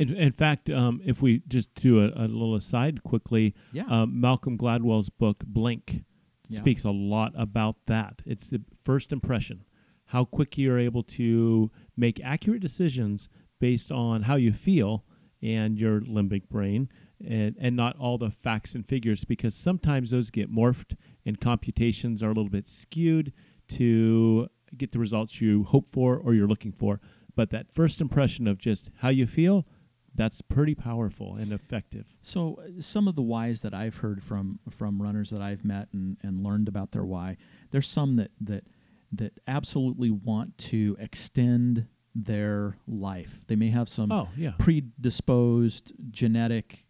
[0.00, 3.84] In, in fact, um, if we just do a, a little aside quickly, Yeah.
[3.88, 6.02] um, Malcolm Gladwell's book Blink
[6.48, 6.58] Yeah.
[6.58, 8.20] speaks a lot about that.
[8.26, 9.62] It's the first impression,
[10.06, 13.28] how quick you're able to make accurate decisions
[13.60, 15.04] based on how you feel
[15.42, 16.88] and your limbic brain,
[17.26, 22.22] and and not all the facts and figures, because sometimes those get morphed and computations
[22.22, 23.32] are a little bit skewed
[23.68, 27.00] to get the results you hope for or you're looking for.
[27.36, 29.66] But that first impression of just how you feel,
[30.14, 32.06] that's pretty powerful and effective.
[32.20, 35.88] So uh, some of the whys that I've heard from from runners that I've met
[35.92, 37.36] and, and learned about their why,
[37.70, 38.64] there's some that that
[39.12, 43.40] that absolutely want to extend their life.
[43.46, 44.52] They may have some Oh, yeah.
[44.58, 46.84] predisposed genetic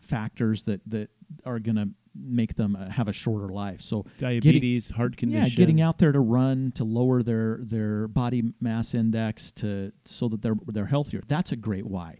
[0.00, 1.10] factors that that
[1.44, 3.80] are going to make them uh, have a shorter life.
[3.80, 5.42] So getting- Diabetes, heart condition.
[5.50, 10.28] yeah, getting out there to run to lower their their body mass index to so
[10.28, 11.22] that they're they're healthier.
[11.26, 12.18] That's a great why.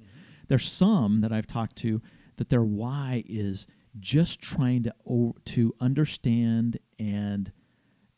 [0.48, 2.02] There's some that I've talked to
[2.36, 3.66] that their why is
[4.00, 7.52] just trying to o- to understand and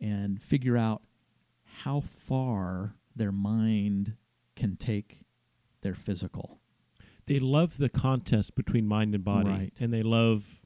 [0.01, 1.03] and figure out
[1.83, 4.15] how far their mind
[4.55, 5.21] can take
[5.83, 6.61] their physical.
[7.27, 9.73] They love the contest between mind and body, Right.
[9.81, 10.61] and they love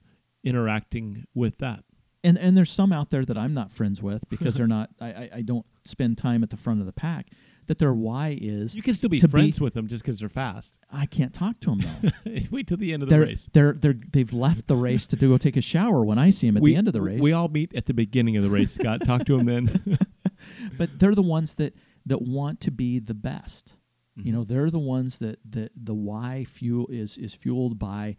[0.44, 1.84] interacting with that.
[2.22, 4.90] and and there's some out there that I'm not friends with because they're not.
[5.00, 7.28] I, I I don't spend time at the front of the pack.
[7.66, 10.18] That their why is You can still be To be- friends with them just because
[10.18, 10.76] they're fast.
[10.90, 11.80] I can't talk to them
[12.24, 12.30] though.
[12.50, 13.48] Wait till the end of the they're race.
[13.52, 16.56] they're they're they've left the race to go take a shower when I see them
[16.56, 17.20] at we, the end of the race.
[17.20, 19.02] We all meet at the beginning of the race, Scott.
[19.04, 19.98] Talk to them then.
[20.78, 21.74] but they're the ones that
[22.06, 23.76] that want to be the best.
[24.18, 24.26] Mm-hmm.
[24.26, 28.16] You know, they're the ones that that the why fuel is is fueled by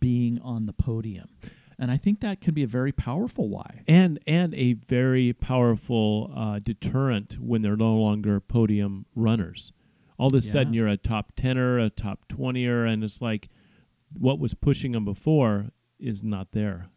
[0.00, 1.28] being on the podium,
[1.78, 3.82] and I think that can be a very powerful why.
[3.88, 9.72] and and a very powerful uh, deterrent when they're no longer podium runners.
[10.18, 13.48] All of a sudden, you're a top tenner, a top twentyer, and it's like
[14.16, 16.88] what was pushing them before is not there.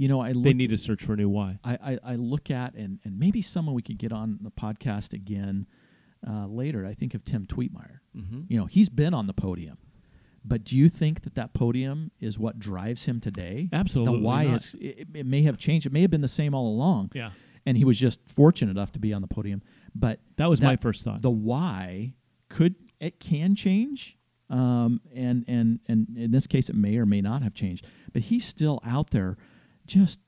[0.00, 1.58] You know, I look, They need to search for a new why.
[1.62, 5.12] I, I, I look at and and maybe someone we could get on the podcast
[5.12, 5.66] again
[6.26, 6.86] uh, later.
[6.86, 7.98] I think of Tim Twietmeyer.
[8.16, 8.40] Mm-hmm.
[8.48, 9.76] You know, he's been on the podium.
[10.42, 13.68] But do you think that that podium is what drives him today?
[13.74, 14.56] Absolutely The why not.
[14.56, 15.84] is it, it may have changed.
[15.84, 17.10] It may have been the same all along.
[17.14, 17.32] Yeah,
[17.66, 19.60] and he was just fortunate enough to be on the podium.
[19.94, 21.20] But that was my first thought.
[21.20, 22.14] The why
[22.48, 24.16] could it can change,
[24.48, 27.86] um, and and and in this case, it may or may not have changed.
[28.14, 29.36] But he's still out there,
[29.90, 30.20] just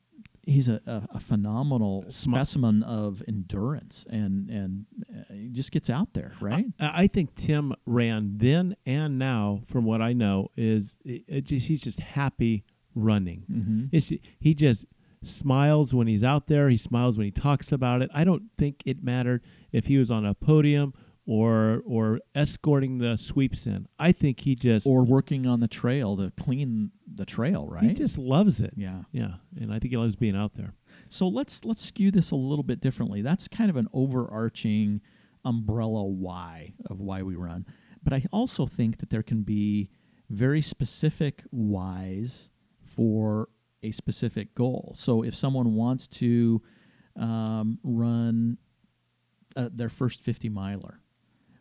[0.44, 5.88] he's a, a, a phenomenal Smi- specimen of endurance, and and uh, he just gets
[5.88, 6.66] out there, right?
[6.81, 11.44] I I think Tim ran then and now, from what I know, is it, it
[11.44, 13.44] just, he's just happy running.
[13.51, 13.85] mm-hmm.
[13.92, 14.85] It's, he just
[15.22, 16.68] smiles when he's out there.
[16.68, 18.11] He smiles when he talks about it.
[18.12, 20.92] I don't think it mattered if he was on a podium
[21.26, 23.87] or or escorting the sweeps in.
[23.98, 27.85] I think he just Or working on the trail to clean the trail, right?
[27.85, 28.74] he just loves it.
[28.76, 29.02] yeah.
[29.12, 30.74] Yeah, and I think he loves being out there.
[31.08, 33.22] So let's let's skew this a little bit differently.
[33.22, 35.00] That's kind of an overarching
[35.44, 37.66] umbrella why of why we run.
[38.02, 39.90] But I also think that there can be
[40.28, 42.48] very specific whys
[42.85, 43.48] for
[43.85, 44.94] a specific goal.
[44.96, 46.62] So if someone wants to
[47.16, 48.58] um, run
[49.56, 51.00] uh, their first 50 miler,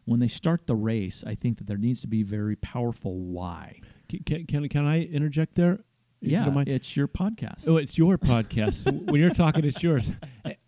[0.05, 3.79] when they start the race, I think that there needs to be very powerful why.
[4.09, 5.79] Can can, can, I interject there?
[6.21, 7.67] If Yeah, it's your podcast.
[7.67, 8.85] Oh, it's your podcast.
[9.09, 10.11] when you're talking, it's yours.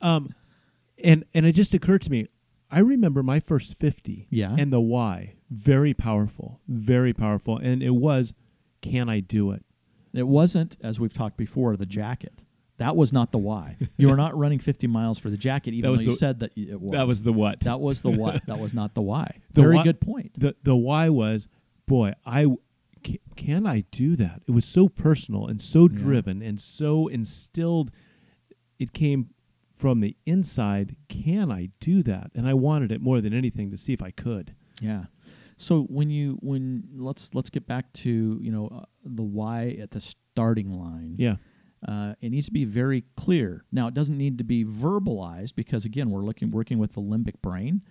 [0.02, 0.34] Um,
[1.04, 2.28] and and it just occurred to me.
[2.72, 4.28] I remember my first fifty.
[4.30, 4.56] Yeah.
[4.58, 8.34] And the why, very powerful, very powerful, and it was,
[8.82, 9.64] can I do it?
[10.14, 12.43] It wasn't, as we've talked before, the jacket.
[12.78, 13.78] That was not the why.
[13.98, 16.52] You were not running 50 miles for the jacket, even though you the- said that
[16.58, 16.94] it was.
[16.94, 17.60] That was the what.
[17.62, 18.46] That was the what.
[18.48, 19.38] that was not the why.
[19.54, 20.32] The Very why- good point.
[20.40, 21.48] the the why was,
[21.88, 22.48] boy, I
[23.06, 24.42] ca- can I do that?
[24.48, 25.98] It was so personal and so Yeah.
[25.98, 27.92] driven and so instilled.
[28.80, 29.30] It came
[29.78, 30.96] from the inside.
[31.10, 32.32] Can I do that?
[32.34, 34.56] And I wanted it more than anything to see if I could.
[34.82, 35.06] Yeah.
[35.58, 39.92] So when you when let's let's get back to you know uh, the why at
[39.92, 41.16] the starting line.
[41.20, 41.36] Yeah.
[41.88, 43.66] Uh, it needs to be very clear.
[43.72, 47.42] Now, it doesn't need to be verbalized because, again, we're looking working with the limbic
[47.42, 47.82] brain.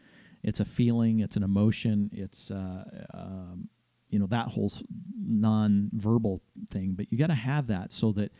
[0.42, 3.68] It's a feeling, it's an emotion, it's uh, um,
[4.08, 4.72] you know that whole
[5.18, 6.92] non-verbal thing.
[6.96, 8.32] But you got to have that so that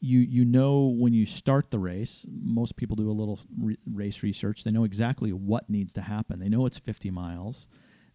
[0.00, 2.26] you you know when you start the race.
[2.30, 4.64] Most people do a little re- race research.
[4.64, 6.38] They know exactly what needs to happen.
[6.38, 7.66] They know it's 50 miles.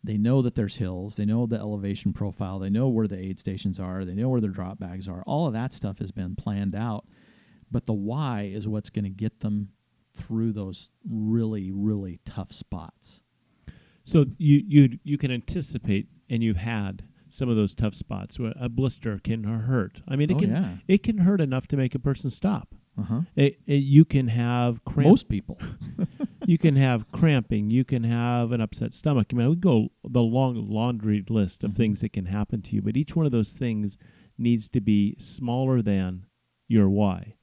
[0.04, 1.16] They know that there's hills.
[1.16, 2.60] They know the elevation profile.
[2.60, 4.04] They know where the aid stations are.
[4.04, 5.24] They know where their drop bags are.
[5.26, 7.06] All of that stuff has been planned out.
[7.72, 9.70] But the why is what's going to get them
[10.14, 13.22] through those really, really tough spots.
[14.04, 18.54] So you you you can anticipate, and you've had some of those tough spots where
[18.60, 20.02] a blister can hurt.
[20.08, 20.74] I mean, it Oh, can yeah.
[20.88, 22.76] it can hurt enough to make a person stop.
[23.00, 23.22] Uh huh.
[23.36, 25.08] It, it- you can have cramp.
[25.10, 25.58] Most people.
[26.46, 27.70] you can have cramping.
[27.70, 29.28] You can have an upset stomach.
[29.32, 31.76] I mean, we go the long laundry list of Mhm.
[31.76, 33.98] things that can happen to you, but each one of those things
[34.38, 36.26] needs to be smaller than
[36.68, 37.34] your why.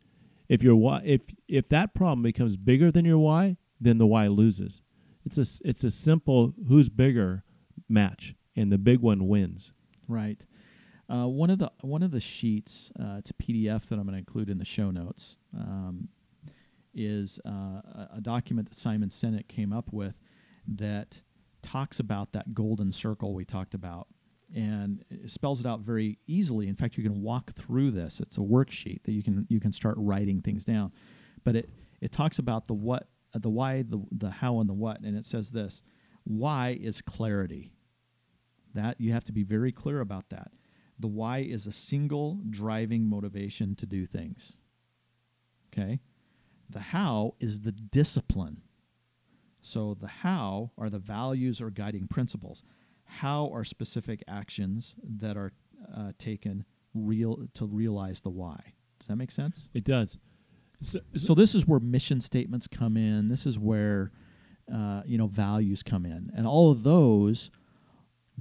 [0.49, 4.27] If your why, if if that problem becomes bigger than your why, then the why
[4.27, 4.83] loses.
[5.25, 7.45] It's a it's a simple who's bigger
[7.89, 9.73] match, and the big one wins.
[10.09, 10.45] Right.
[11.09, 14.13] Uh, one of the one of the sheets, uh, it's a PDF that I'm going
[14.15, 16.09] to include in the show notes, um,
[16.95, 20.15] is uh, a, a document that Simon Sinek came up with
[20.67, 21.23] that
[21.63, 24.09] talks about that golden circle we talked about,
[24.55, 26.69] and it spells it out very easily.
[26.69, 28.21] In fact, you can walk through this.
[28.21, 30.93] It's a worksheet that you can you can start writing things down,
[31.45, 34.75] but it it talks about the what, uh, the why, the the how, and the
[34.75, 35.83] what, and it says this:
[36.25, 37.73] why is clarity.
[38.73, 40.53] That you have to be very clear about that.
[41.01, 44.59] The why is a single driving motivation to do things.
[45.73, 46.01] Okay?
[46.71, 48.63] The how is the discipline.
[49.63, 52.63] So the how are the values or guiding principles.
[53.05, 55.53] How are specific actions that are
[55.95, 58.75] uh, taken real to realize the why.
[58.99, 59.69] Does that make sense?
[59.75, 60.19] It does.
[60.83, 63.29] So, So this is where mission statements come in.
[63.29, 64.13] This is where
[64.73, 67.51] uh, you know values come in, and all of those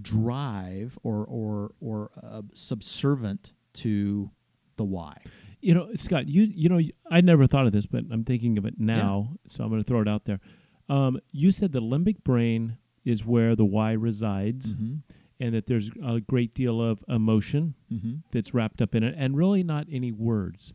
[0.01, 4.29] drive or or or uh, subservient to
[4.77, 5.21] the why.
[5.61, 6.79] You know, Scott, you you know,
[7.11, 9.87] I never thought of this, but I'm thinking of it now, so I'm going to
[9.87, 10.39] throw it out there.
[10.87, 14.95] Um, you said the limbic brain is where the why resides, Mm-hmm.
[15.39, 18.13] and that there's a great deal of emotion Mm-hmm.
[18.31, 20.73] that's wrapped up in it, and really not any words.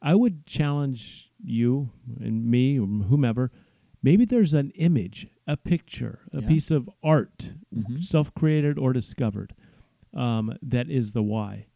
[0.00, 3.50] I would challenge you and me, or whomever.
[4.02, 6.48] Maybe there's an image, a picture, a Yeah.
[6.48, 8.02] piece of art, Mhm.
[8.02, 9.54] self-created or discovered,
[10.12, 11.66] um, that is the why.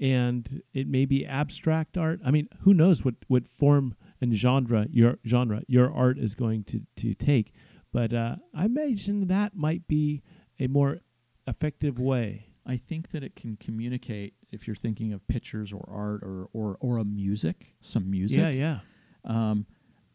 [0.00, 2.20] And it may be abstract art.
[2.24, 6.64] I mean, who knows what, what form and genre your genre your art is going
[6.64, 7.52] to, to take.
[7.92, 10.22] But uh, I imagine that might be
[10.60, 11.00] a more
[11.46, 12.46] effective way.
[12.66, 16.76] I think that it can communicate if you're thinking of pictures or art or or
[16.80, 18.38] or a music, some music.
[18.38, 18.78] Yeah, yeah.
[19.24, 19.66] Um,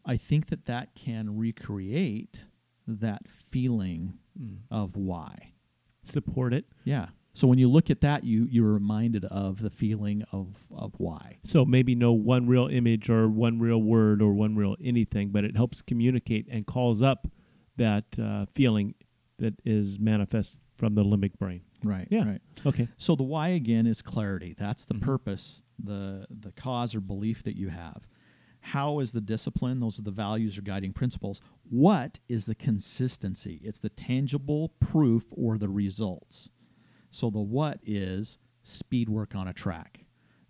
[0.06, 2.46] I think that that can recreate
[2.86, 4.58] that feeling Mm.
[4.68, 5.52] of why.
[6.02, 6.64] Support it.
[6.84, 7.06] Yeah.
[7.36, 11.38] So when you look at that, you you're reminded of the feeling of of why.
[11.44, 15.44] So maybe no one real image or one real word or one real anything, but
[15.44, 17.26] it helps communicate and calls up
[17.76, 18.94] that uh, feeling
[19.38, 21.62] that is manifest from the limbic brain.
[21.82, 22.06] Right.
[22.08, 22.24] Yeah.
[22.24, 22.40] Right.
[22.64, 22.88] Okay.
[22.96, 24.54] So the why again is clarity.
[24.56, 25.00] That's the Mhm.
[25.02, 28.06] purpose, the the cause or belief that you have.
[28.60, 29.80] How is the discipline?
[29.80, 31.42] Those are the values or guiding principles.
[31.68, 33.60] What is the consistency?
[33.62, 36.48] It's the tangible proof or the results.
[37.14, 40.00] So the what is speed work on a track.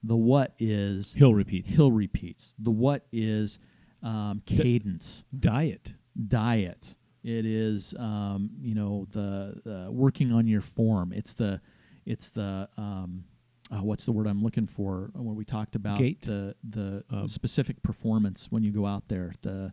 [0.02, 1.74] The what is Hill repeats.
[1.74, 2.54] hill repeats.
[2.58, 3.58] The what is
[4.02, 5.92] um, cadence Diet.
[6.28, 6.96] diet.
[7.22, 11.12] It is um, you know the, the working on your form.
[11.12, 11.60] It's the
[12.06, 13.24] it's the um,
[13.70, 16.22] uh, what's the word I'm looking for when we talked about Gait?
[16.22, 19.34] the the Um, specific performance when you go out there.
[19.42, 19.72] The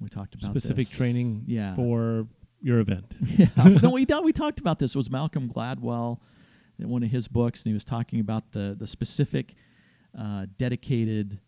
[0.00, 0.96] we talked about Specific this.
[0.96, 1.74] training Yeah.
[1.74, 2.28] for
[2.60, 3.14] your event.
[3.26, 3.48] yeah.
[3.56, 4.92] no, we we talked about this.
[4.94, 6.18] It was Malcolm Gladwell
[6.78, 9.54] in one of his books, and he was talking about the the specific
[10.18, 11.40] uh, dedicated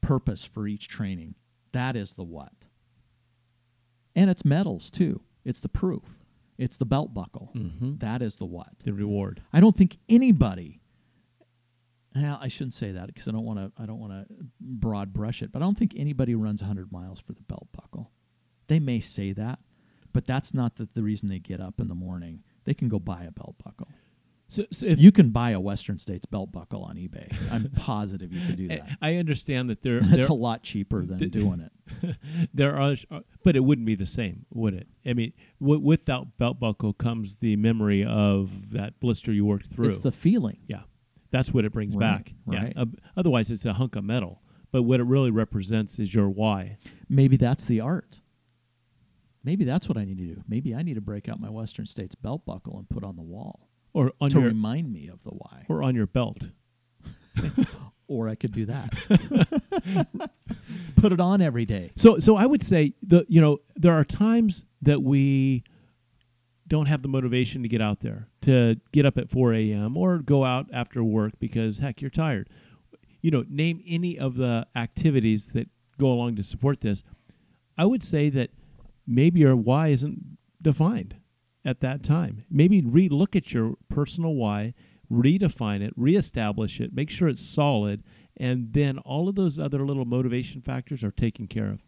[0.00, 1.34] purpose for each training.
[1.72, 2.52] That is the what.
[4.14, 5.22] And it's medals too.
[5.44, 6.18] It's the proof.
[6.56, 7.50] It's the belt buckle.
[7.54, 7.98] Mm-hmm.
[7.98, 8.68] That is the what.
[8.84, 9.42] The reward.
[9.52, 10.80] I don't think anybody.
[12.14, 13.82] Well, I shouldn't say that because I don't want to.
[13.82, 14.26] I don't want to
[14.60, 18.12] broad brush it, but I don't think anybody runs 100 miles for the belt buckle.
[18.68, 19.58] They may say that,
[20.14, 22.42] but that's not the, the reason they get up in the morning.
[22.64, 23.88] They can go buy a belt buckle.
[24.48, 27.34] So, so if You can buy a Western States belt buckle on eBay.
[27.50, 28.88] I'm positive you can do that.
[29.02, 32.16] I understand that there, That's there, a lot cheaper than the- doing it.
[32.54, 34.86] there are, uh, but it wouldn't be the same, would it?
[35.04, 39.66] I mean, w- with that belt buckle comes the memory of that blister you worked
[39.74, 39.88] through.
[39.88, 40.58] It's the feeling.
[40.68, 40.82] yeah,
[41.32, 42.32] that's what it brings Right, back.
[42.46, 42.72] right.
[42.76, 42.82] Yeah.
[42.82, 44.40] Uh, otherwise, it's a hunk of metal.
[44.70, 46.78] But what it really represents is your why.
[47.08, 48.20] Maybe that's the art.
[49.44, 50.42] Maybe that's what I need to do.
[50.48, 53.22] Maybe I need to break out my Western States belt buckle and put on the
[53.22, 55.64] wall or on to your remind me of the why.
[55.68, 56.42] or on your belt.
[58.06, 58.92] Or I could do that.
[60.96, 61.90] put it on every day.
[61.96, 65.64] So so I would say the you know there are times that we
[66.68, 69.96] don't have the motivation to get out there to get up at 4 a.m.
[69.96, 72.48] or go out after work because heck you're tired.
[73.22, 77.02] You know, name any of the activities that go along to support this.
[77.78, 78.50] I would say that
[79.06, 81.16] maybe your why isn't defined
[81.64, 82.44] at that time.
[82.50, 84.72] Maybe re-look at your personal why,
[85.10, 88.02] redefine it, reestablish it, make sure it's solid,
[88.36, 91.80] and then all of those other little motivation factors are taken care of.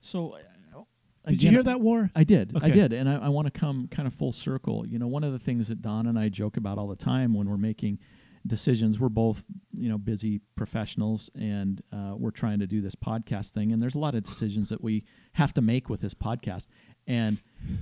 [0.00, 2.10] So, uh, Did you hear that, War?
[2.14, 2.56] I did.
[2.62, 2.92] I did.
[2.92, 4.86] And I, I want to come kind of full circle.
[4.86, 7.34] You know, one of the things that Don and I joke about all the time
[7.34, 7.98] when we're making
[8.46, 13.50] decisions, we're both, you know, busy professionals and uh, we're trying to do this podcast
[13.50, 13.72] thing.
[13.72, 16.68] And there's a lot of decisions that we have to make with this podcast.
[17.06, 17.38] And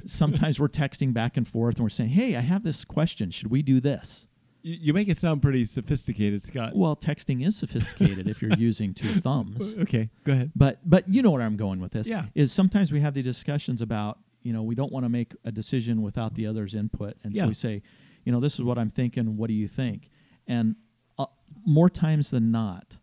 [0.06, 3.30] sometimes we're texting back and forth and we're saying, hey, I have this question.
[3.30, 4.28] Should we do this?
[4.62, 6.72] You, you make it sound pretty sophisticated, Scott.
[6.74, 9.76] Well, texting is sophisticated if you're using two thumbs.
[9.78, 10.52] Okay, go ahead.
[10.56, 12.06] But but you know where I'm going with this.
[12.06, 12.26] Yeah.
[12.34, 15.52] Is sometimes we have the discussions about, you know, we don't want to make a
[15.52, 17.16] decision without the other's input.
[17.22, 17.42] And Yeah.
[17.42, 17.82] so we say,
[18.24, 20.10] you know, this is what I'm thinking, what do you think?
[20.46, 20.76] And
[21.18, 21.26] uh,
[21.64, 22.98] more times than not,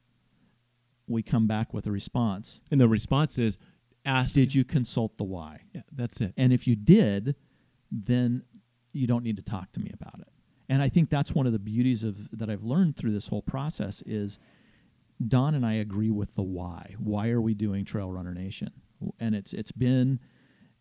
[1.07, 2.61] we come back with a response.
[2.71, 3.57] And the response is,
[4.05, 4.33] ask.
[4.33, 5.61] Did you consult the why?
[5.73, 6.33] Yeah, that's it.
[6.37, 7.35] And if you did,
[7.91, 8.43] then
[8.93, 10.27] you don't need to talk to me about it.
[10.69, 13.41] And I think that's one of the beauties of that I've learned through this whole
[13.41, 14.39] process is
[15.27, 16.95] Don and I agree with the why.
[16.97, 18.71] Why are we doing Trail Runner Nation?
[19.19, 20.19] And it's it's been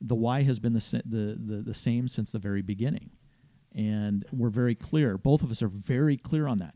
[0.01, 3.11] the why has been the the the, the same since the very beginning.
[3.75, 5.17] And we're very clear.
[5.17, 6.75] Both of us are very clear on that.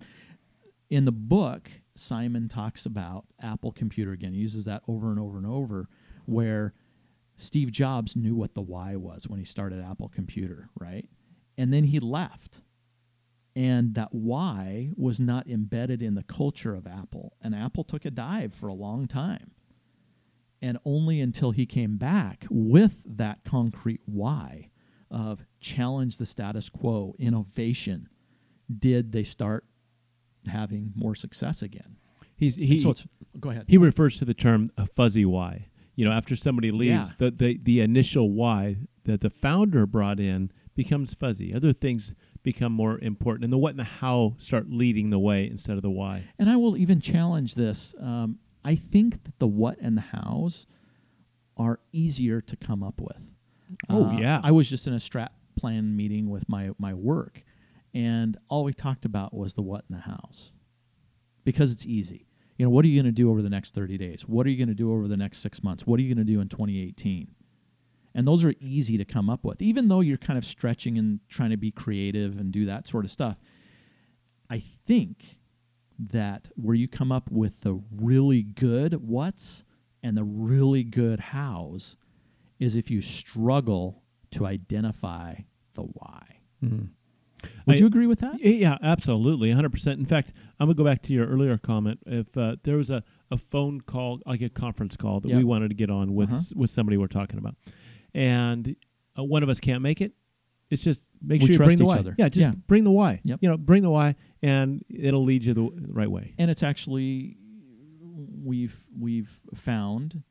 [0.91, 4.33] In the book, Simon talks about Apple Computer again.
[4.33, 5.89] He uses that over and over and over,
[6.27, 6.75] where
[7.37, 11.09] Steve Jobs knew what the why was when he started Apple Computer, right?
[11.59, 12.63] And then he left.
[13.57, 17.37] And that why was not embedded in the culture of Apple.
[17.41, 19.53] And Apple took a dive for a long time.
[20.61, 24.71] And only until he came back with that concrete why
[25.11, 28.09] of challenge the status quo, innovation,
[28.79, 29.65] did they start
[30.47, 31.97] having more success again.
[32.37, 33.07] He's, he, so it's,
[33.41, 33.65] go ahead.
[33.67, 35.67] he refers to the term a fuzzy why.
[35.95, 37.15] You know, after somebody leaves, Yeah.
[37.19, 41.55] the, the the initial why that the founder brought in becomes fuzzy.
[41.55, 42.13] Other things
[42.43, 45.83] become more important, and the what and the how start leading the way instead of
[45.83, 46.25] the why.
[46.39, 47.95] And I will even challenge this.
[48.01, 50.67] Um, I think that the what and the hows
[51.57, 53.17] are easier to come up with.
[53.89, 54.41] Oh, Uh, yeah.
[54.43, 57.43] I was just in a strat plan meeting with my my work,
[57.93, 60.53] and all we talked about was the what and the hows,
[61.45, 62.27] because it's easy.
[62.57, 64.23] You know, what are you going to do over the next thirty days?
[64.23, 65.87] What are you going to do over the next six months?
[65.87, 67.29] What are you going to do in 2018?
[68.15, 71.19] And those are easy to come up with, even though you're kind of stretching and
[71.29, 73.39] trying to be creative and do that sort of stuff.
[74.49, 75.37] I think
[75.99, 79.65] that where you come up with the really good what's
[80.03, 81.97] and the really good how's
[82.61, 84.04] is if you struggle
[84.35, 85.35] to identify
[85.75, 86.23] the why.
[86.63, 88.41] Would I- you agree with that?
[88.41, 89.93] Yeah, absolutely, 100%.
[89.99, 91.99] In fact, I'm going to go back to your earlier comment.
[92.07, 95.37] If uh, there was a, a phone call, like a conference call that Yeah.
[95.39, 96.43] we wanted to get on with Uh-huh.
[96.57, 97.57] with somebody we're talking about,
[98.15, 98.77] and
[99.19, 100.13] uh, one of us can't make it,
[100.71, 101.99] it's just make We sure you bring the why.
[101.99, 102.15] other.
[102.19, 102.55] Yeah, just Yeah.
[102.67, 103.21] bring the why.
[103.25, 103.39] Yep.
[103.43, 106.35] You know, bring the why, and it'll lead you the w- right way.
[106.39, 107.37] And it's actually
[108.43, 110.23] we've we've found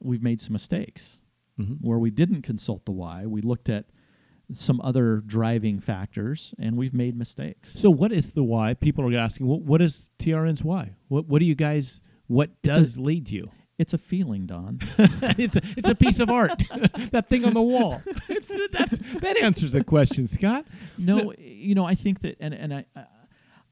[0.00, 1.19] we've made some mistakes
[1.64, 3.26] hmm where we didn't consult the why.
[3.26, 3.86] We looked at
[4.52, 7.72] some other driving factors and we've made mistakes.
[7.74, 8.74] So, what is the why?
[8.74, 10.94] People are asking, what, what is TRN's why?
[11.08, 12.00] What What do you guys?
[12.26, 13.50] What It's a- does lead you?
[13.78, 14.78] It's a feeling, Don.
[14.98, 16.62] it's a, it's a piece of art.
[17.12, 18.02] that thing on the wall.
[18.28, 20.66] It's, that's that answers the question, Scott.
[20.98, 23.04] No, you know, I think that, and and I, I,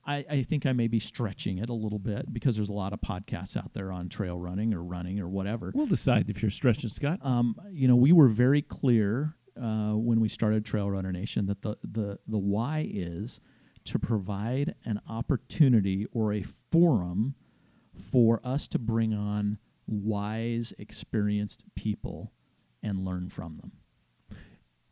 [0.09, 3.01] I think I may be stretching it a little bit because there's a lot of
[3.01, 5.71] podcasts out there on trail running or running or whatever.
[5.75, 7.19] We'll decide if you're stretching, Scott.
[7.23, 11.63] Um, you know, we were very clear uh, when we started Trail Runner Nation that
[11.63, 13.41] the the the why is
[13.85, 17.35] to provide an opportunity or a forum
[17.95, 22.33] for us to bring on wise, experienced people
[22.83, 23.73] and learn from them.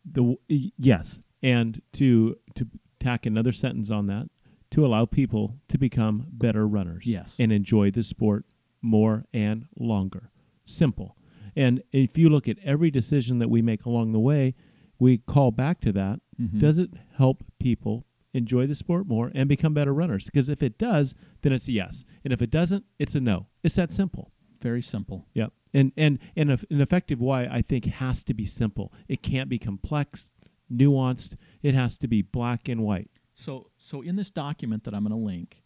[0.04, 2.66] The yes, and to to
[3.00, 4.28] tack another sentence on that,
[4.70, 7.06] to allow people to become better runners.
[7.06, 7.36] Yes.
[7.38, 8.44] and enjoy the sport
[8.82, 10.30] more and longer.
[10.66, 11.16] Simple.
[11.54, 14.54] And if you look at every decision that we make along the way,
[14.98, 16.20] we call back to that.
[16.40, 16.58] Mhm.
[16.60, 20.26] Does it help people enjoy the sport more and become better runners?
[20.26, 23.46] Because if it does, then it's a yes, and if it doesn't, it's a no.
[23.62, 24.32] It's that simple.
[24.60, 25.26] Very simple.
[25.34, 25.52] Yep.
[25.72, 28.92] And and and a- an effective why I think has to be simple.
[29.08, 30.30] It can't be complex,
[30.70, 31.36] nuanced.
[31.62, 33.10] It has to be black and white.
[33.36, 35.62] So, so in this document that I'm going to link,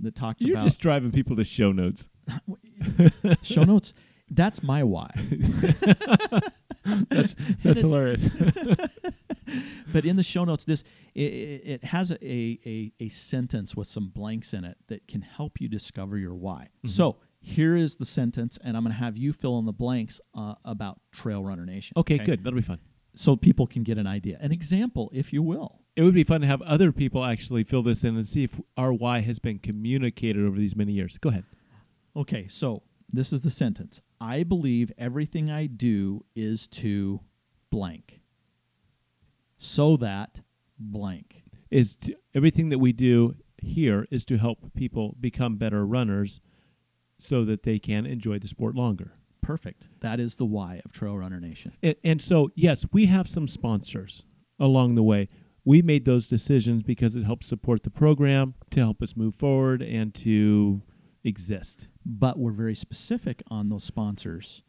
[0.00, 2.08] that talks about You're about just driving people to show notes.
[3.42, 3.92] show notes.
[4.30, 5.10] That's my why.
[7.10, 7.34] That's
[7.64, 8.22] it's- hilarious.
[9.92, 10.84] but in the show notes, this
[11.14, 15.60] it, it has a, a a sentence with some blanks in it that can help
[15.60, 16.68] you discover your why.
[16.78, 16.88] Mm-hmm.
[16.88, 20.20] So here is the sentence, and I'm going to have you fill in the blanks
[20.36, 21.94] uh, about Trail Runner Nation.
[21.96, 22.44] okay, good.
[22.44, 22.78] That'll be fun.
[23.14, 25.80] So people can get an idea, an example, if you will.
[26.00, 28.58] It would be fun to have other people actually fill this in and see if
[28.74, 31.18] our why has been communicated over these many years.
[31.18, 31.44] Go ahead.
[32.16, 34.00] Okay, so this is the sentence.
[34.18, 37.20] I believe everything I do is to
[37.70, 38.22] blank,
[39.58, 40.40] so that
[40.78, 41.42] blank.
[41.70, 46.40] Is to, everything that we do here is to help people become better runners
[47.18, 49.12] so that they can enjoy the sport longer.
[49.42, 49.86] Perfect.
[50.00, 51.74] That is the why of Trail Runner Nation.
[51.82, 54.22] And, and so, yes, we have some sponsors
[54.58, 55.28] along the way.
[55.64, 59.82] We made those decisions because it helps support the program, to help us move forward,
[59.82, 60.82] and to
[61.24, 61.86] exist.
[62.06, 64.62] but we're very specific on those sponsors.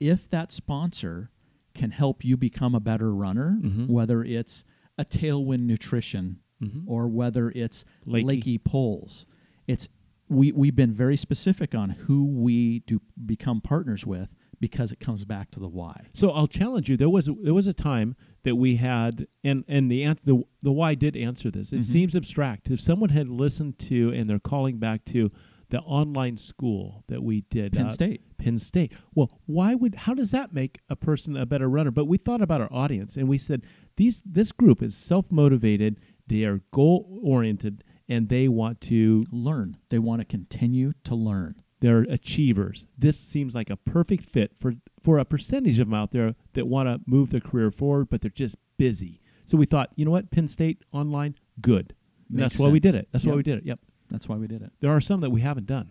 [0.00, 1.30] If that sponsor
[1.74, 3.88] can help you become a better runner, Mhm.
[3.88, 4.64] whether it's
[4.96, 6.84] a Tailwind Nutrition Mhm.
[6.86, 8.24] or whether it's Leki.
[8.42, 9.26] Leki, Poles,
[9.66, 9.90] it's
[10.30, 14.30] we we've been very specific on who we do become partners with
[14.62, 16.06] because it comes back to the why.
[16.14, 16.96] So I'll challenge you.
[16.96, 20.42] There was a, there was a time that we had, and and the answer, the
[20.62, 21.72] the why did answer this.
[21.72, 21.84] It Mhm.
[21.84, 22.70] seems abstract.
[22.70, 25.28] If someone had listened to, and they're calling back to
[25.70, 28.20] the online school that we did, Penn uh, State.
[28.38, 28.92] Penn State.
[29.14, 31.90] Well, why would how does that make a person a better runner?
[31.90, 33.64] But we thought about our audience and we said
[33.96, 35.98] these this group is self motivated.
[36.26, 39.24] They are goal oriented, and they want to.
[39.32, 39.76] Learn.
[39.90, 41.61] They want to continue to learn.
[41.82, 42.86] They're achievers.
[42.96, 46.68] This seems like a perfect fit for for a percentage of them out there that
[46.68, 49.20] want to move their career forward, but they're just busy.
[49.46, 51.94] So we thought, you know what, Penn State online, good.
[52.30, 53.08] That's why we did it.
[53.12, 53.64] That's why we did it.
[53.66, 53.80] Yep.
[54.10, 54.70] That's why we did it.
[54.80, 55.90] There are some that we haven't done.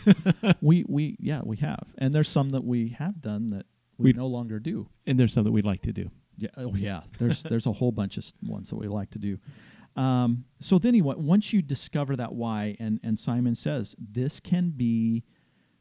[0.60, 3.66] we we yeah we have, and there's some that we have done that
[3.98, 4.88] we, We- no longer do.
[5.06, 6.10] and there's some that we'd like to do.
[6.38, 7.00] Yeah, oh yeah.
[7.18, 9.38] There's there's a whole bunch of ones that we like to do.
[9.98, 14.70] Um, so then, anyway, once you discover that why, and and Simon says this can
[14.70, 15.24] be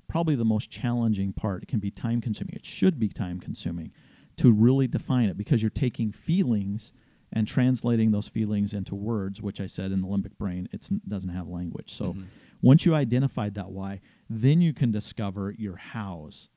[0.08, 1.64] probably the most challenging part.
[1.64, 2.56] It can be time consuming.
[2.56, 3.92] It should be time consuming
[4.38, 6.94] to really define it because you're taking feelings
[7.34, 11.30] and translating those feelings into words, which I said in the limbic brain, it doesn't
[11.30, 11.94] have language.
[11.94, 12.16] So
[12.62, 14.00] once you identified that why,
[14.30, 16.50] then you can discover your hows.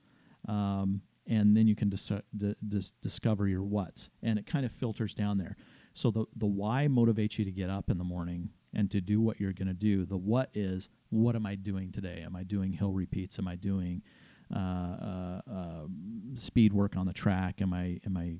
[0.49, 4.11] Um, and then you can dis- d- dis- discover your what's.
[4.23, 5.57] And it kind of filters down there.
[5.95, 9.21] So the, the why motivates you to get up in the morning and to do
[9.21, 10.05] what you're going to do.
[10.05, 12.23] The what is, what am I doing today?
[12.25, 13.39] Am I doing hill repeats?
[13.39, 14.03] Am I doing
[14.55, 15.87] uh, uh, uh,
[16.35, 17.61] speed work on the track?
[17.61, 18.37] Am I am I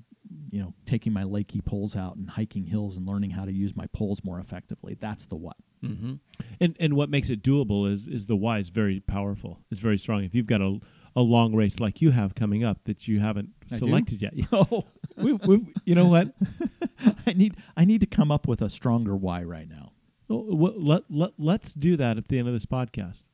[0.51, 3.77] you know taking my Leki poles out and hiking hills and learning how to use
[3.77, 4.97] my poles more effectively?
[5.01, 5.57] That's the what.
[5.85, 6.15] Mm-hmm.
[6.61, 9.61] And and what makes it doable is is the why is very powerful.
[9.71, 10.25] It's very strong.
[10.25, 10.81] If you've got a
[11.17, 13.79] a long race like you have coming up that you haven't I do?
[13.79, 14.85] selected yet, Oh,
[15.17, 16.35] we, we, you know what?
[17.31, 19.93] I need I need to come up with a stronger why right now.
[20.29, 23.25] Well, well, let, let, let's do that at the end of this podcast.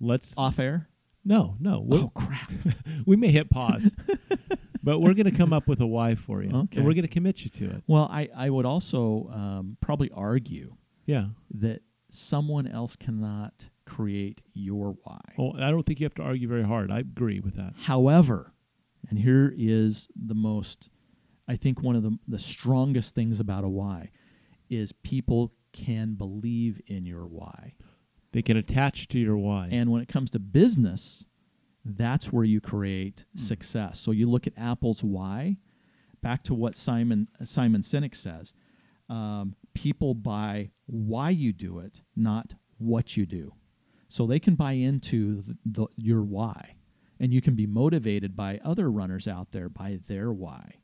[0.00, 0.88] Let's Off air.
[1.24, 2.50] no no we, Oh crap!
[3.06, 3.90] we may hit pause,
[4.82, 6.76] but we're going to come up with a why for you, Okay.
[6.78, 7.82] and we're going to commit you to it.
[7.86, 10.74] Well, I I would also um, probably argue
[11.06, 11.28] Yeah.
[11.54, 15.20] that someone else cannot create your why.
[15.38, 16.90] Well, I don't think you have to argue very hard.
[16.92, 17.74] I agree with that.
[17.82, 18.52] However,
[19.08, 20.90] and here is the most,
[21.48, 24.10] I think one of the, the strongest things about a why
[24.68, 27.74] is people can believe in your why.
[28.32, 29.68] They can attach to your why.
[29.70, 31.26] And when it comes to business,
[31.84, 34.00] that's where you create success.
[34.00, 35.56] So you look at Apple's why,
[36.22, 38.52] back to what Simon Simon Sinek says.
[39.08, 43.54] Um, people buy why you do it, not what you do.
[44.08, 46.74] So they can buy into the, the, your why,
[47.20, 50.76] and you can be motivated by other runners out there by their why.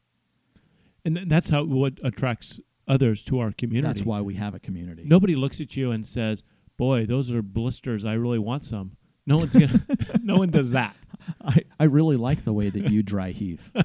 [1.05, 3.93] And th- that's how what attracts others to our community.
[3.93, 5.05] That's why we have a community.
[5.07, 6.43] Nobody looks at you and says,
[6.77, 8.05] "Boy, those are blisters.
[8.05, 8.97] I really want some."
[9.27, 9.85] No one's gonna.
[10.23, 10.97] no one does that.
[11.45, 13.71] I, I really like the way that you dry heave.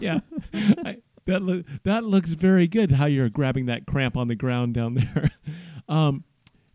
[0.00, 0.20] Yeah,
[0.54, 2.92] I, that loo- that looks very good.
[2.92, 5.30] How you're grabbing that cramp on the ground down there.
[5.86, 6.24] um,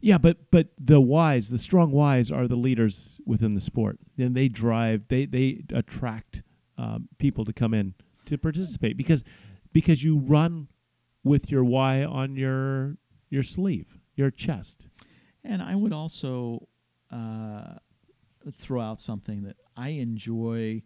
[0.01, 4.35] yeah, but but the wise, the strong wise, are the leaders within the sport, and
[4.35, 5.07] they drive.
[5.07, 6.43] They they attract
[6.77, 7.95] um, people to come in
[8.31, 9.23] to participate because
[9.71, 10.67] because you run
[11.23, 12.97] with your why on your
[13.29, 14.87] your sleeve, your chest.
[15.43, 16.67] And I would also
[17.11, 17.75] uh,
[18.59, 20.81] throw out something that I enjoy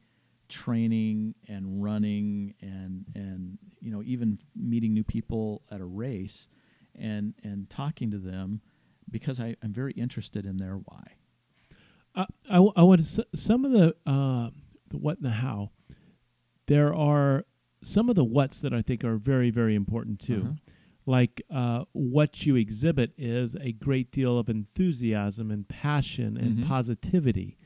[0.47, 6.49] training and running and and you know even meeting new people at a race
[6.93, 8.61] and and talking to them
[9.09, 11.03] because I, I'm very interested in their why.
[12.15, 14.49] I, I, w- I want to, s- some of the uh,
[14.89, 15.71] the what and the how.
[16.67, 17.45] There are
[17.81, 20.41] some of the whats that I think are very very important too.
[20.45, 20.53] Uh-huh.
[21.07, 26.67] Like uh, what you exhibit is a great deal of enthusiasm and passion and Mhm.
[26.67, 27.57] positivity.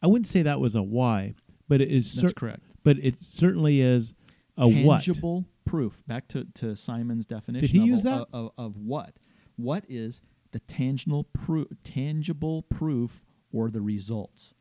[0.00, 1.34] I wouldn't say that was a why,
[1.68, 2.62] but it is cer- correct.
[2.84, 4.14] but it certainly is
[4.56, 5.02] a what.
[5.02, 6.00] Tangible proof.
[6.06, 7.62] Back to, to Simon's definition.
[7.66, 8.28] Did he of, use that?
[8.32, 9.16] Of, of what?
[9.56, 10.22] What is
[10.52, 11.66] the tangible proof?
[11.82, 14.54] Tangible proof or the results?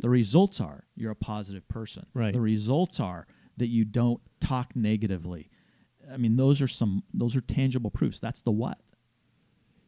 [0.00, 2.06] The results are you're a positive person.
[2.14, 2.32] Right.
[2.32, 3.26] The results are
[3.56, 5.50] that you don't talk negatively.
[6.12, 7.02] I mean, those are some.
[7.14, 8.20] Those are tangible proofs.
[8.20, 8.78] That's the what.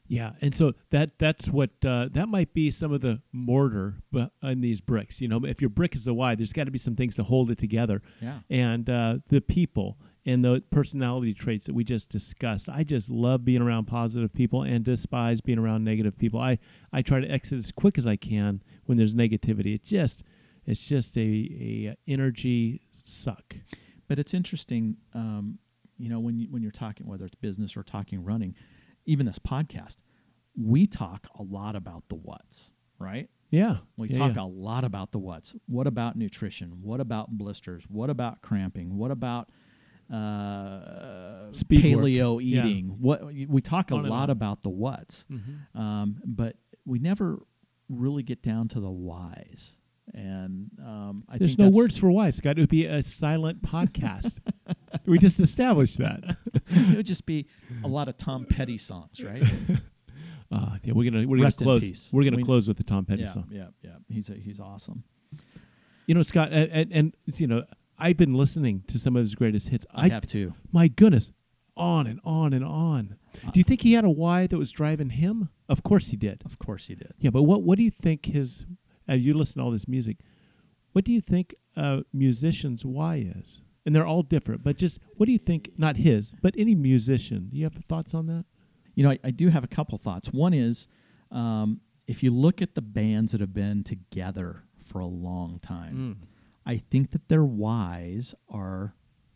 [0.06, 4.02] Yeah, and so that that's what uh, that might be some of the mortar
[4.42, 5.20] in these bricks.
[5.20, 7.22] You know, if your brick is the why, there's got to be some things to
[7.22, 8.02] hold it together.
[8.20, 8.40] Yeah.
[8.50, 12.68] and uh, the people and the personality traits that we just discussed.
[12.68, 16.38] I just love being around positive people and despise being around negative people.
[16.38, 16.58] I
[16.92, 19.74] I try to exit as quick as I can when there's negativity.
[19.74, 20.22] It just
[20.66, 23.56] it's just a a energy suck.
[24.08, 25.58] But it's interesting, um,
[25.98, 28.54] you know, when you, when you're talking whether it's business or talking running,
[29.06, 29.96] even this podcast,
[30.56, 33.28] we talk a lot about the what's, right?
[33.50, 34.42] Yeah, We yeah, talk yeah.
[34.42, 35.54] a lot about the what's.
[35.66, 36.82] What about nutrition?
[36.82, 37.84] What about blisters?
[37.88, 38.96] What about cramping?
[38.96, 39.48] What about
[40.10, 42.04] uh, Speed work.
[42.04, 42.66] paleo Yeah.
[42.66, 42.86] eating?
[43.00, 45.78] What we talk a lot about the what's, Mhm.
[45.78, 47.42] um, but we never
[47.88, 49.72] really get down to the whys.
[50.12, 52.28] And um, I There's think no words for why.
[52.28, 54.34] It's got to be a silent podcast.
[55.06, 56.36] we just established that.
[56.68, 57.46] it would just be
[57.82, 59.42] a lot of Tom Petty songs, right?
[60.52, 62.10] Uh, yeah, we're gonna we're Rest gonna close.
[62.12, 63.48] We're gonna We- close with the Tom Petty yeah, song.
[63.50, 63.96] yeah, yeah.
[64.08, 65.02] He's a, he's awesome.
[66.06, 67.64] You know, Scott, and, and, and you know,
[67.98, 69.84] I've been listening to some of his greatest hits.
[69.92, 70.54] I, have too.
[70.70, 71.30] My goodness,
[71.76, 73.16] on and on and on.
[73.42, 75.48] Do you think he had a why that was driving him?
[75.68, 76.42] Of course he did.
[76.44, 77.12] Of course he did.
[77.18, 78.66] Yeah, but what what do you think his?
[79.06, 80.16] As you listen to all this music,
[80.92, 83.60] what do you think a musician's why is?
[83.84, 85.72] And they're all different, but just what do you think?
[85.76, 87.48] Not his, but any musician.
[87.50, 88.46] Do you have thoughts on that?
[88.94, 90.28] You know, I, I do have a couple thoughts.
[90.32, 90.88] One is,
[91.30, 96.18] um, if you look at the bands that have been together for a long time,
[96.64, 98.94] I think that their whys are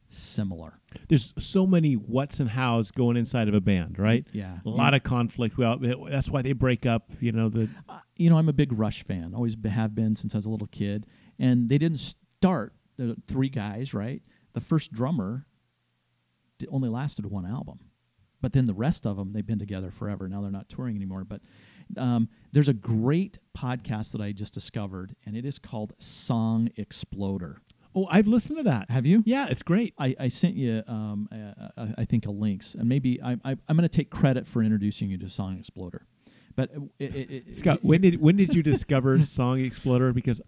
[0.09, 0.81] similar.
[1.09, 4.27] There's so many whats and hows going inside of a band, right?
[4.33, 4.59] Yeah.
[4.65, 5.59] a lot of conflict.
[5.59, 5.79] Well,
[6.09, 7.11] that's why they break up.
[7.21, 9.33] You know the Uh, you know, I'm a big Rush fan.
[9.35, 11.07] Always have been since I was a little kid.
[11.39, 14.23] And they didn't start the three guys, right?
[14.55, 15.47] The first drummer
[16.71, 17.79] only lasted one album,
[18.41, 20.29] but then the rest of them they've been together forever.
[20.29, 21.23] Now they're not touring anymore.
[21.25, 21.41] But
[21.97, 27.61] um, there's a great podcast that I just discovered, and it is called Song Exploder.
[27.95, 28.91] Oh, I've listened to that.
[28.91, 29.23] Have you?
[29.27, 29.95] Yeah, it's great.
[29.99, 33.57] I, I sent you, um, uh, uh, I think, a links, and maybe I, I,
[33.69, 36.07] I'm going to take credit for introducing you to Song Exploder.
[36.57, 40.13] But uh, it, it, it, Scott, when did when did you discover Song Exploder?
[40.13, 40.41] Because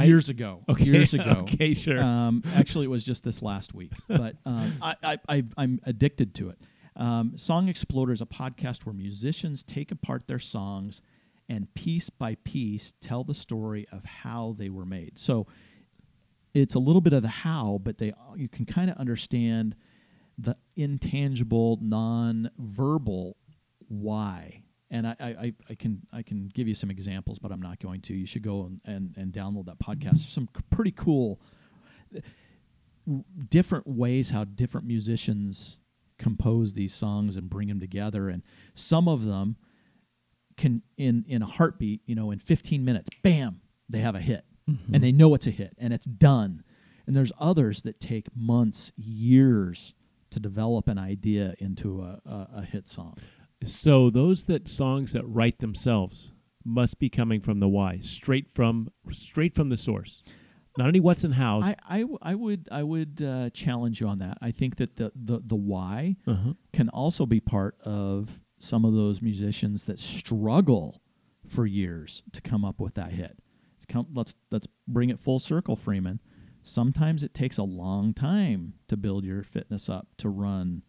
[0.00, 0.64] years ago.
[0.68, 1.30] Okay, Years ago.
[1.48, 2.02] okay, sure.
[2.02, 6.34] Um, actually, it was just this last week, but um, I, I, I, I'm addicted
[6.36, 6.58] to it.
[6.96, 11.02] Um, Song Exploder is a podcast where musicians take apart their songs
[11.48, 15.18] and piece by piece tell the story of how they were made.
[15.18, 15.46] So
[16.62, 19.76] it's a little bit of the how, but they you can kind of understand
[20.38, 23.36] the intangible, non-verbal
[23.88, 24.62] why.
[24.90, 28.00] And I, I, I- can I can give you some examples, but I'm not going
[28.02, 28.14] to.
[28.14, 30.18] You should go and, and, and download that podcast.
[30.18, 31.40] There's some pretty cool
[33.48, 35.78] different ways how different musicians
[36.18, 38.42] compose these songs and bring them together and
[38.74, 39.56] some of them
[40.56, 44.44] can in in a heartbeat you know in 15 minutes bam they have a hit
[44.66, 46.62] and they know it's a hit and it's done
[47.06, 49.94] and there's others that take months years
[50.30, 53.16] to develop an idea into a, a, a hit song
[53.64, 56.32] so those that songs that write themselves
[56.64, 60.22] must be coming from the why, straight from straight from the source.
[60.76, 61.64] Not any what's and hows.
[61.88, 64.36] I I would I would uh, challenge you on that.
[64.42, 66.52] I think that the, the, the why uh-huh.
[66.72, 71.00] can also be part of some of those musicians that struggle
[71.46, 73.38] for years to come up with that hit.
[73.88, 76.20] Let's come, let's let's bring it full circle, Freeman.
[76.62, 80.82] Sometimes it takes a long time to build your fitness up to run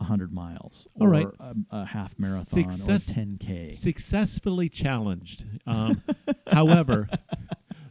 [0.00, 1.26] hundred miles All or right.
[1.38, 3.74] a, a half marathon Success- or ten k.
[3.74, 5.44] Successfully challenged.
[5.66, 6.02] Um,
[6.50, 7.08] however,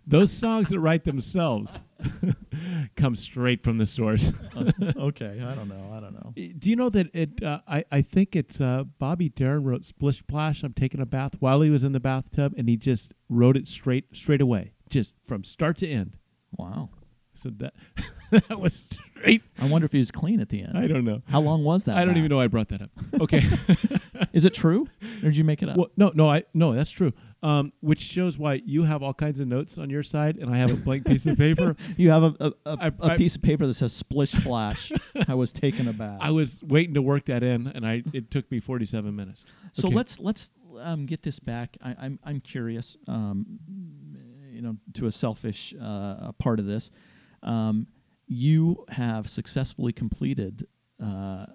[0.09, 1.79] those songs that write themselves
[2.95, 4.31] come straight from the source.
[4.97, 5.93] okay, I don't know.
[5.95, 6.33] I don't know.
[6.35, 7.43] Do you know that it?
[7.43, 11.33] Uh, I I think it's uh, Bobby Darin wrote "Splish Splash." I'm taking a bath
[11.39, 15.13] while he was in the bathtub, and he just wrote it straight straight away, just
[15.27, 16.17] from start to end.
[16.57, 16.89] Wow.
[17.35, 17.73] So that
[18.31, 18.87] that was
[19.17, 19.43] straight.
[19.57, 20.77] I wonder if he was clean at the end.
[20.77, 21.21] I don't know.
[21.27, 21.95] How long was that?
[21.95, 22.17] I don't bath?
[22.17, 22.39] even know.
[22.41, 22.89] I brought that up.
[23.21, 23.45] Okay.
[24.33, 25.77] Is it true, or did you make it up?
[25.77, 27.13] well, no, no, I no, that's true.
[27.41, 30.57] Um, which shows why you have all kinds of notes on your side, and I
[30.57, 31.77] have a blank piece of paper.
[31.97, 34.91] You have a a, a, I- a I- piece of paper that says "splish splash."
[35.27, 36.17] I was taking a bath.
[36.21, 39.45] I was waiting to work that in, and I it took me 47 minutes.
[39.71, 39.95] so Okay.
[39.95, 41.77] let's let's um, get this back.
[41.81, 42.97] I, I'm I'm curious.
[43.07, 43.59] Um,
[44.51, 46.91] you know, to a selfish uh, part of this,
[47.43, 47.87] um,
[48.27, 50.67] you have successfully completed
[51.01, 51.45] uh,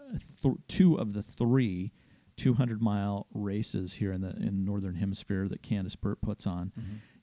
[0.42, 1.92] th- two of the three
[2.36, 6.72] 200 mile races here in the in northern hemisphere that Candace Burt puts on.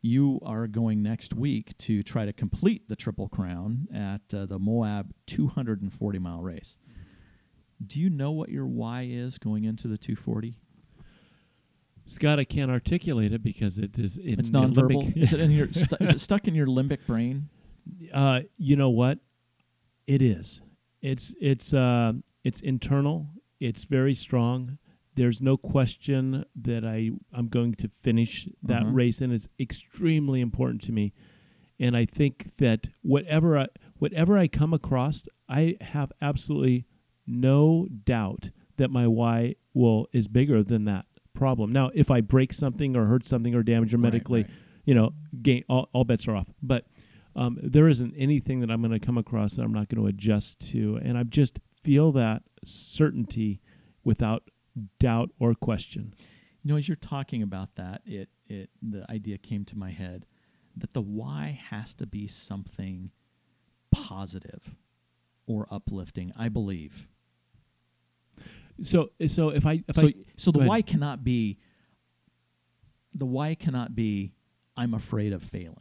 [0.02, 4.58] You are going next week to try to complete the Triple Crown at uh, the
[4.58, 6.78] Moab 240 mile race.
[7.86, 10.56] Do you know what your why is going into the 240?
[12.06, 15.16] Scott, I can't articulate it because it is in It's nonverbal.
[15.22, 15.72] is it in your?
[15.72, 17.50] Stu- is it stuck in your limbic brain?
[18.14, 19.20] Uh, you know what?
[20.08, 20.62] It is.
[21.02, 23.30] It's it's uh, it's internal.
[23.60, 24.78] It's very strong.
[25.16, 28.92] There's no question that I I'm going to finish that Uh-huh.
[28.92, 31.14] race, and it's extremely important to me.
[31.80, 36.86] And I think that whatever I, whatever I come across, I have absolutely
[37.26, 41.72] no doubt that my why will is bigger than that problem.
[41.72, 44.52] Now, if I break something or hurt something or damage or Right, medically, right.
[44.86, 46.48] you know, gain, all, all bets are off.
[46.62, 46.86] But
[47.36, 50.08] um, there isn't anything that I'm going to come across that I'm not going to
[50.08, 53.60] adjust to, and I just feel that certainty
[54.04, 54.44] without
[55.00, 56.14] doubt or question.
[56.64, 60.26] You know, as you're talking about that, it it the idea came to my head
[60.78, 63.12] that the why has to be something
[63.92, 64.76] positive
[65.48, 66.32] or uplifting.
[66.38, 67.08] I believe.
[68.84, 70.70] So so if I if so I so the ahead.
[70.70, 71.60] why cannot be
[73.14, 74.34] the why cannot be
[74.78, 75.76] I'm afraid of failing.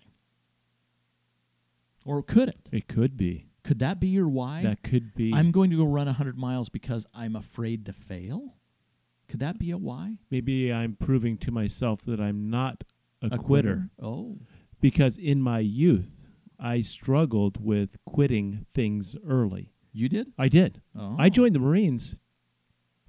[2.04, 2.68] Or could it?
[2.72, 4.62] it could be Could that be your why?
[4.62, 8.54] that could be I'm going to go run 100 miles because I'm afraid to fail?
[9.30, 10.18] Could that be a why?
[10.30, 12.82] maybe I'm proving to myself that I'm not
[13.22, 14.38] a, quitter Oh.
[14.80, 16.10] because in my youth
[16.58, 19.72] I struggled with quitting things early.
[19.92, 20.32] You did?
[20.38, 20.82] I did.
[20.98, 21.14] Oh.
[21.18, 22.16] I joined the Marines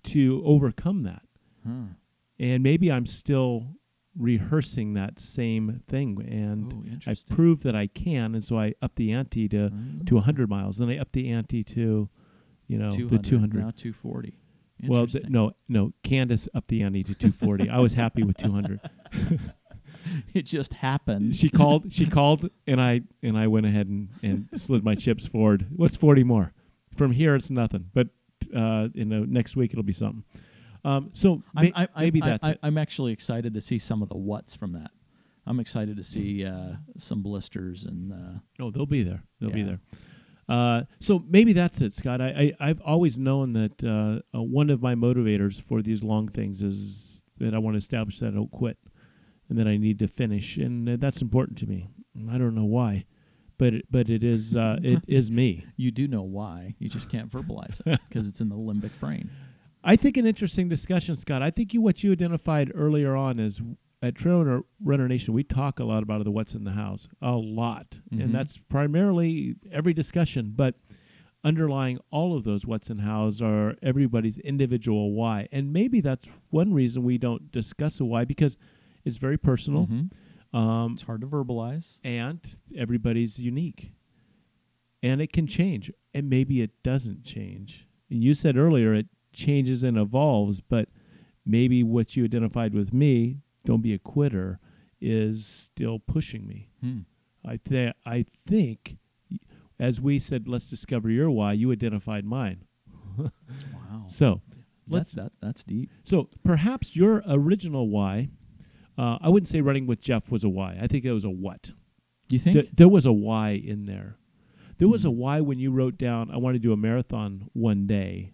[0.05, 1.23] to overcome that.
[1.67, 1.93] Huh.
[2.39, 3.75] And maybe I'm still
[4.17, 9.11] rehearsing that same thing and I've proved that I can and so I up the
[9.13, 10.03] ante to Oh.
[10.05, 12.09] to 100 miles then I up the ante to
[12.67, 14.33] you know 200, the 200 Now 240.
[14.87, 18.79] Well th- no no Candace upped the ante to 240 I was happy with 200
[20.33, 21.35] it just happened.
[21.35, 25.27] she called she called and I and I went ahead and, and slid my chips
[25.27, 26.53] forward what's 40 more
[26.97, 28.07] from here it's nothing but
[28.55, 30.23] uh in the next week it'll be something
[30.83, 32.59] um so I'm, I, I, maybe I, that's I, it.
[32.63, 34.91] I'm actually excited to see some of the what's from that.
[35.47, 39.23] I'm excited to see uh, some blisters and uh, Oh, they'll be there.
[39.39, 39.79] They'll be there.
[40.49, 42.21] Uh, so maybe that's it, Scott.
[42.21, 46.27] I, I I've always known that uh, uh, one of my motivators for these long
[46.27, 48.77] things is that I want to establish that I don't quit,
[49.49, 51.87] and that I need to finish, and uh, that's important to me.
[52.29, 53.05] I don't know why,
[53.57, 55.65] but it, but it is uh, it is me.
[55.77, 56.75] you do know why.
[56.79, 59.29] You just can't verbalize it because it's in the limbic brain.
[59.83, 61.41] I think an interesting discussion, Scott.
[61.41, 63.59] I think you what you identified earlier on is
[64.01, 65.33] at Trail Runner, Runner Nation.
[65.33, 68.23] We talk a lot about the what's in the house, a lot, Mhm.
[68.23, 70.53] and that's primarily every discussion.
[70.55, 70.75] But
[71.43, 76.73] underlying all of those what's in house are everybody's individual why, and maybe that's one
[76.73, 78.57] reason we don't discuss a why because
[79.05, 80.11] it's very personal, Mhm.
[80.57, 81.99] um, It's hard to verbalize.
[82.03, 82.39] and
[82.75, 83.93] everybody's unique,
[85.03, 87.87] and it can change, and maybe it doesn't change.
[88.09, 90.89] And you said earlier it changes and evolves, but
[91.45, 94.59] maybe what you identified with me, don't be a quitter,
[94.99, 96.69] is still pushing me.
[96.81, 96.99] Hmm.
[97.45, 98.97] I th- I think,
[99.79, 101.53] as we said, let's discover your why.
[101.53, 102.65] You identified mine.
[103.17, 104.05] Wow.
[104.09, 104.41] So
[104.87, 105.31] That's let's that.
[105.41, 105.89] That's deep.
[106.05, 108.29] so perhaps your original why.
[108.97, 110.77] Uh, I wouldn't say running with Jeff was a why.
[110.81, 111.71] I think it was a what.
[112.29, 112.53] You think?
[112.53, 114.17] Th- there was a why in there.
[114.77, 115.17] There was a Hmm.
[115.17, 118.33] why when you wrote down, I want to do a marathon one day.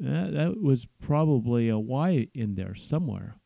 [0.00, 3.36] That was probably a why in there somewhere.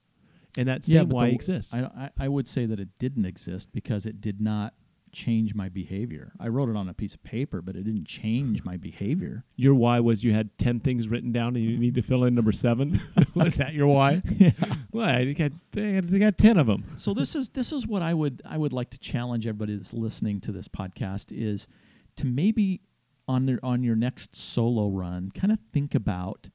[0.59, 1.73] And that same but why the- exists.
[1.73, 4.75] I, I I would say that it didn't exist because it did not
[5.13, 6.33] change my behavior.
[6.41, 9.45] I wrote it on a piece of paper, but it didn't change my behavior.
[9.57, 12.35] your why was you had 10 things written down and you need to fill in
[12.35, 12.99] number seven.
[13.35, 14.23] was that your why?
[14.39, 14.53] yeah.
[14.91, 16.85] Well, I got, I got 10 of them.
[16.97, 19.93] so this is this is what I would I would like to challenge everybody that's
[19.93, 21.69] listening to this podcast is
[22.17, 22.81] to maybe
[23.29, 26.49] on their on your next solo run kind of think about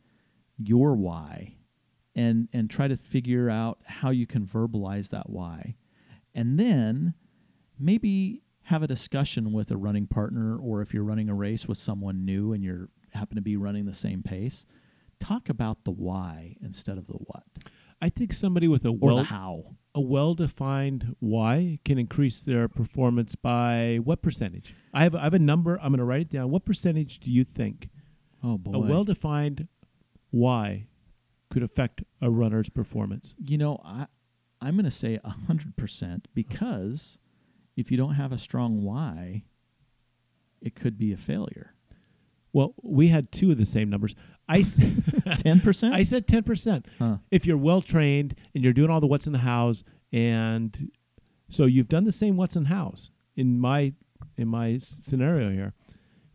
[0.57, 1.56] your why
[2.17, 5.75] and and try to figure out how you can verbalize that why
[6.35, 7.13] and then
[7.79, 11.77] maybe have a discussion with a running partner or if you're running a race with
[11.77, 14.65] someone new and you're happen to be running the same pace
[15.19, 17.43] talk about the why instead of the what
[18.01, 23.99] I think somebody with a well how a well-defined why can increase their performance by
[24.03, 24.75] what percentage?
[24.93, 25.79] I have I have a number.
[25.81, 26.51] I'm going to write it down.
[26.51, 27.89] What percentage do you think
[28.43, 29.67] oh boy a well-defined
[30.29, 30.87] why
[31.49, 33.33] could affect a runner's performance?
[33.43, 34.07] You know, I
[34.61, 37.19] I'm going to say a hundred percent because
[37.75, 39.43] if you don't have a strong why,
[40.61, 41.73] it could be a failure.
[42.53, 44.15] Well, we had two of the same numbers.
[44.49, 44.63] I
[45.37, 45.93] Ten percent.
[45.93, 46.87] I said ten percent.
[46.97, 47.17] Huh.
[47.29, 50.91] If you're well trained and you're doing all the what's in the house, and
[51.49, 53.93] so you've done the same what's in house in my
[54.37, 55.73] in my scenario here,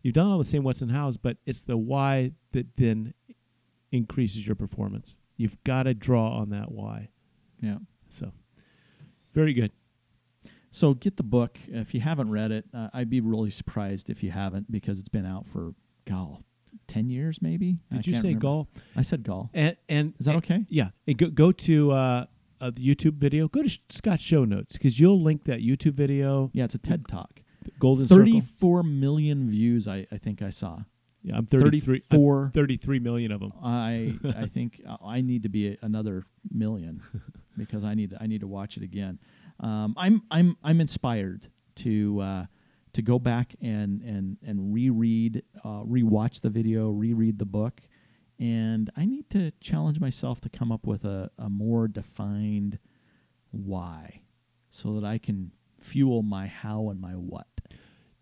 [0.01, 3.13] you've done all the same what's in house, but it's the why that then
[3.93, 5.15] increases your performance.
[5.37, 7.09] You've got to draw on that why.
[7.61, 7.77] Yeah.
[8.09, 8.33] So,
[9.33, 9.71] very good.
[10.71, 12.65] So get the book if you haven't read it.
[12.73, 15.73] Uh, I'd be really surprised if you haven't because it's been out for
[16.05, 16.41] gall
[16.87, 17.77] ten years maybe.
[17.91, 18.67] I Did you say golf?
[18.95, 19.49] I said gall.
[19.53, 20.65] And and Is that and- okay?
[20.69, 20.89] Yeah.
[21.07, 22.25] And go go to uh,
[22.59, 23.47] uh, the YouTube video.
[23.47, 26.49] Go to Sh- Scott's show notes because you'll link that YouTube video.
[26.53, 27.41] Yeah, it's a TED Talk.
[27.79, 28.17] Golden Circle.
[28.25, 29.87] Thirty-four million views.
[29.87, 30.79] I, I think I saw.
[31.23, 32.03] Yeah, I'm 33.
[32.11, 33.53] I'm 33 million of them.
[33.63, 37.01] I I think I need to be a, another million
[37.57, 39.19] because I need to, I need to watch it again.
[39.59, 41.47] Um, I'm I'm I'm inspired
[41.77, 42.45] to uh,
[42.93, 47.81] to go back and and and reread, uh, rewatch the video, reread the book,
[48.37, 52.79] and I need to challenge myself to come up with a, a more defined
[53.51, 54.23] why,
[54.71, 57.52] so that I can fuel my how and my what.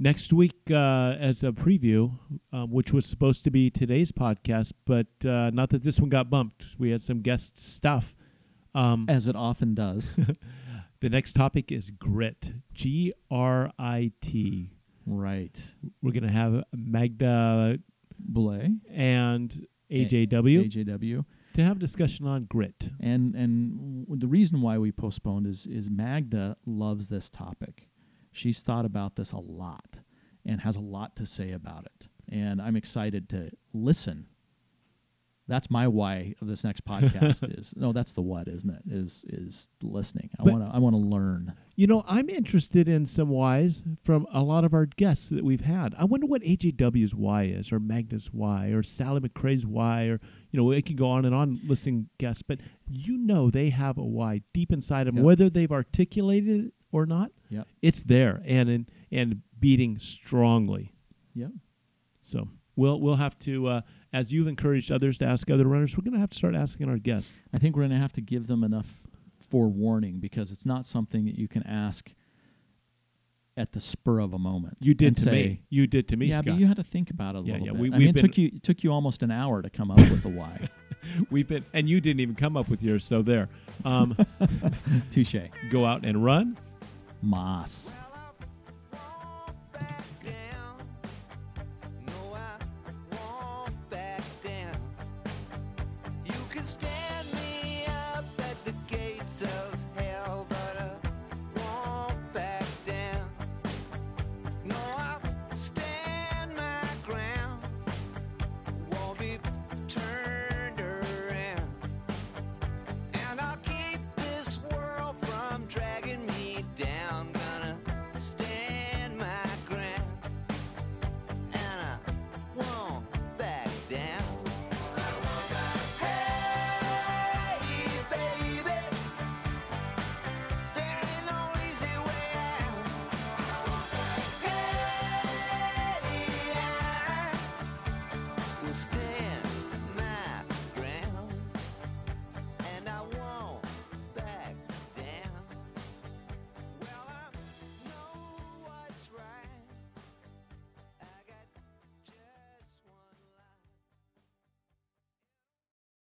[0.03, 2.17] Next week, uh, as a preview,
[2.51, 6.27] uh, which was supposed to be today's podcast, but uh, not that this one got
[6.27, 6.65] bumped.
[6.79, 8.15] We had some guest stuff.
[8.73, 10.17] Um, As it often does.
[11.01, 12.51] the next topic is grit.
[12.73, 14.71] G R I T.
[15.05, 15.55] right.
[16.01, 17.77] We're going to have Magda
[18.17, 18.71] Boulet.
[18.91, 21.25] and AJW AJW.
[21.53, 22.89] to have a discussion on grit.
[22.99, 27.87] And and w- the reason why we postponed is is Magda loves this topic.
[28.31, 29.90] She's thought about this a lot
[30.45, 32.07] and has a lot to say about it.
[32.29, 34.27] And I'm excited to listen.
[35.47, 38.83] That's my why of this next podcast is no, that's the what, isn't it?
[38.89, 40.29] Is is listening.
[40.39, 41.53] I want to I want to learn.
[41.75, 45.61] You know, I'm interested in some whys from a lot of our guests that we've
[45.65, 45.93] had.
[45.97, 50.21] I wonder what AJW's why is, or Magda's why, or Sally McRae's why, or
[50.51, 53.97] you know, it can go on and on listing guests, but you know they have
[53.97, 55.25] a why deep inside them, Yep.
[55.25, 57.31] whether they've articulated it or not.
[57.49, 57.67] Yep.
[57.81, 60.91] It's there and and, and beating strongly.
[61.35, 61.51] Yep.
[62.21, 63.81] So we'll we'll have to, uh,
[64.11, 66.89] as you've encouraged others to ask other runners, we're going to have to start asking
[66.89, 67.37] our guests.
[67.53, 68.87] I think we're going to have to give them enough
[69.49, 72.13] forewarning because it's not something that you can ask
[73.57, 74.77] at the spur of a moment.
[74.79, 75.61] You did to say, me.
[75.69, 76.45] You did to me, yeah, Scott.
[76.45, 77.81] but you had to think about it a Yeah, little yeah, bit.
[77.81, 79.97] we- I mean, it took you it took you almost an hour to come up
[79.97, 80.69] with the why.
[81.31, 83.03] We've been, and you didn't even come up with yours.
[83.03, 83.49] So there.
[83.83, 84.15] Um,
[85.11, 85.35] Touche.
[85.71, 86.57] go out and run.
[87.23, 87.91] Moss.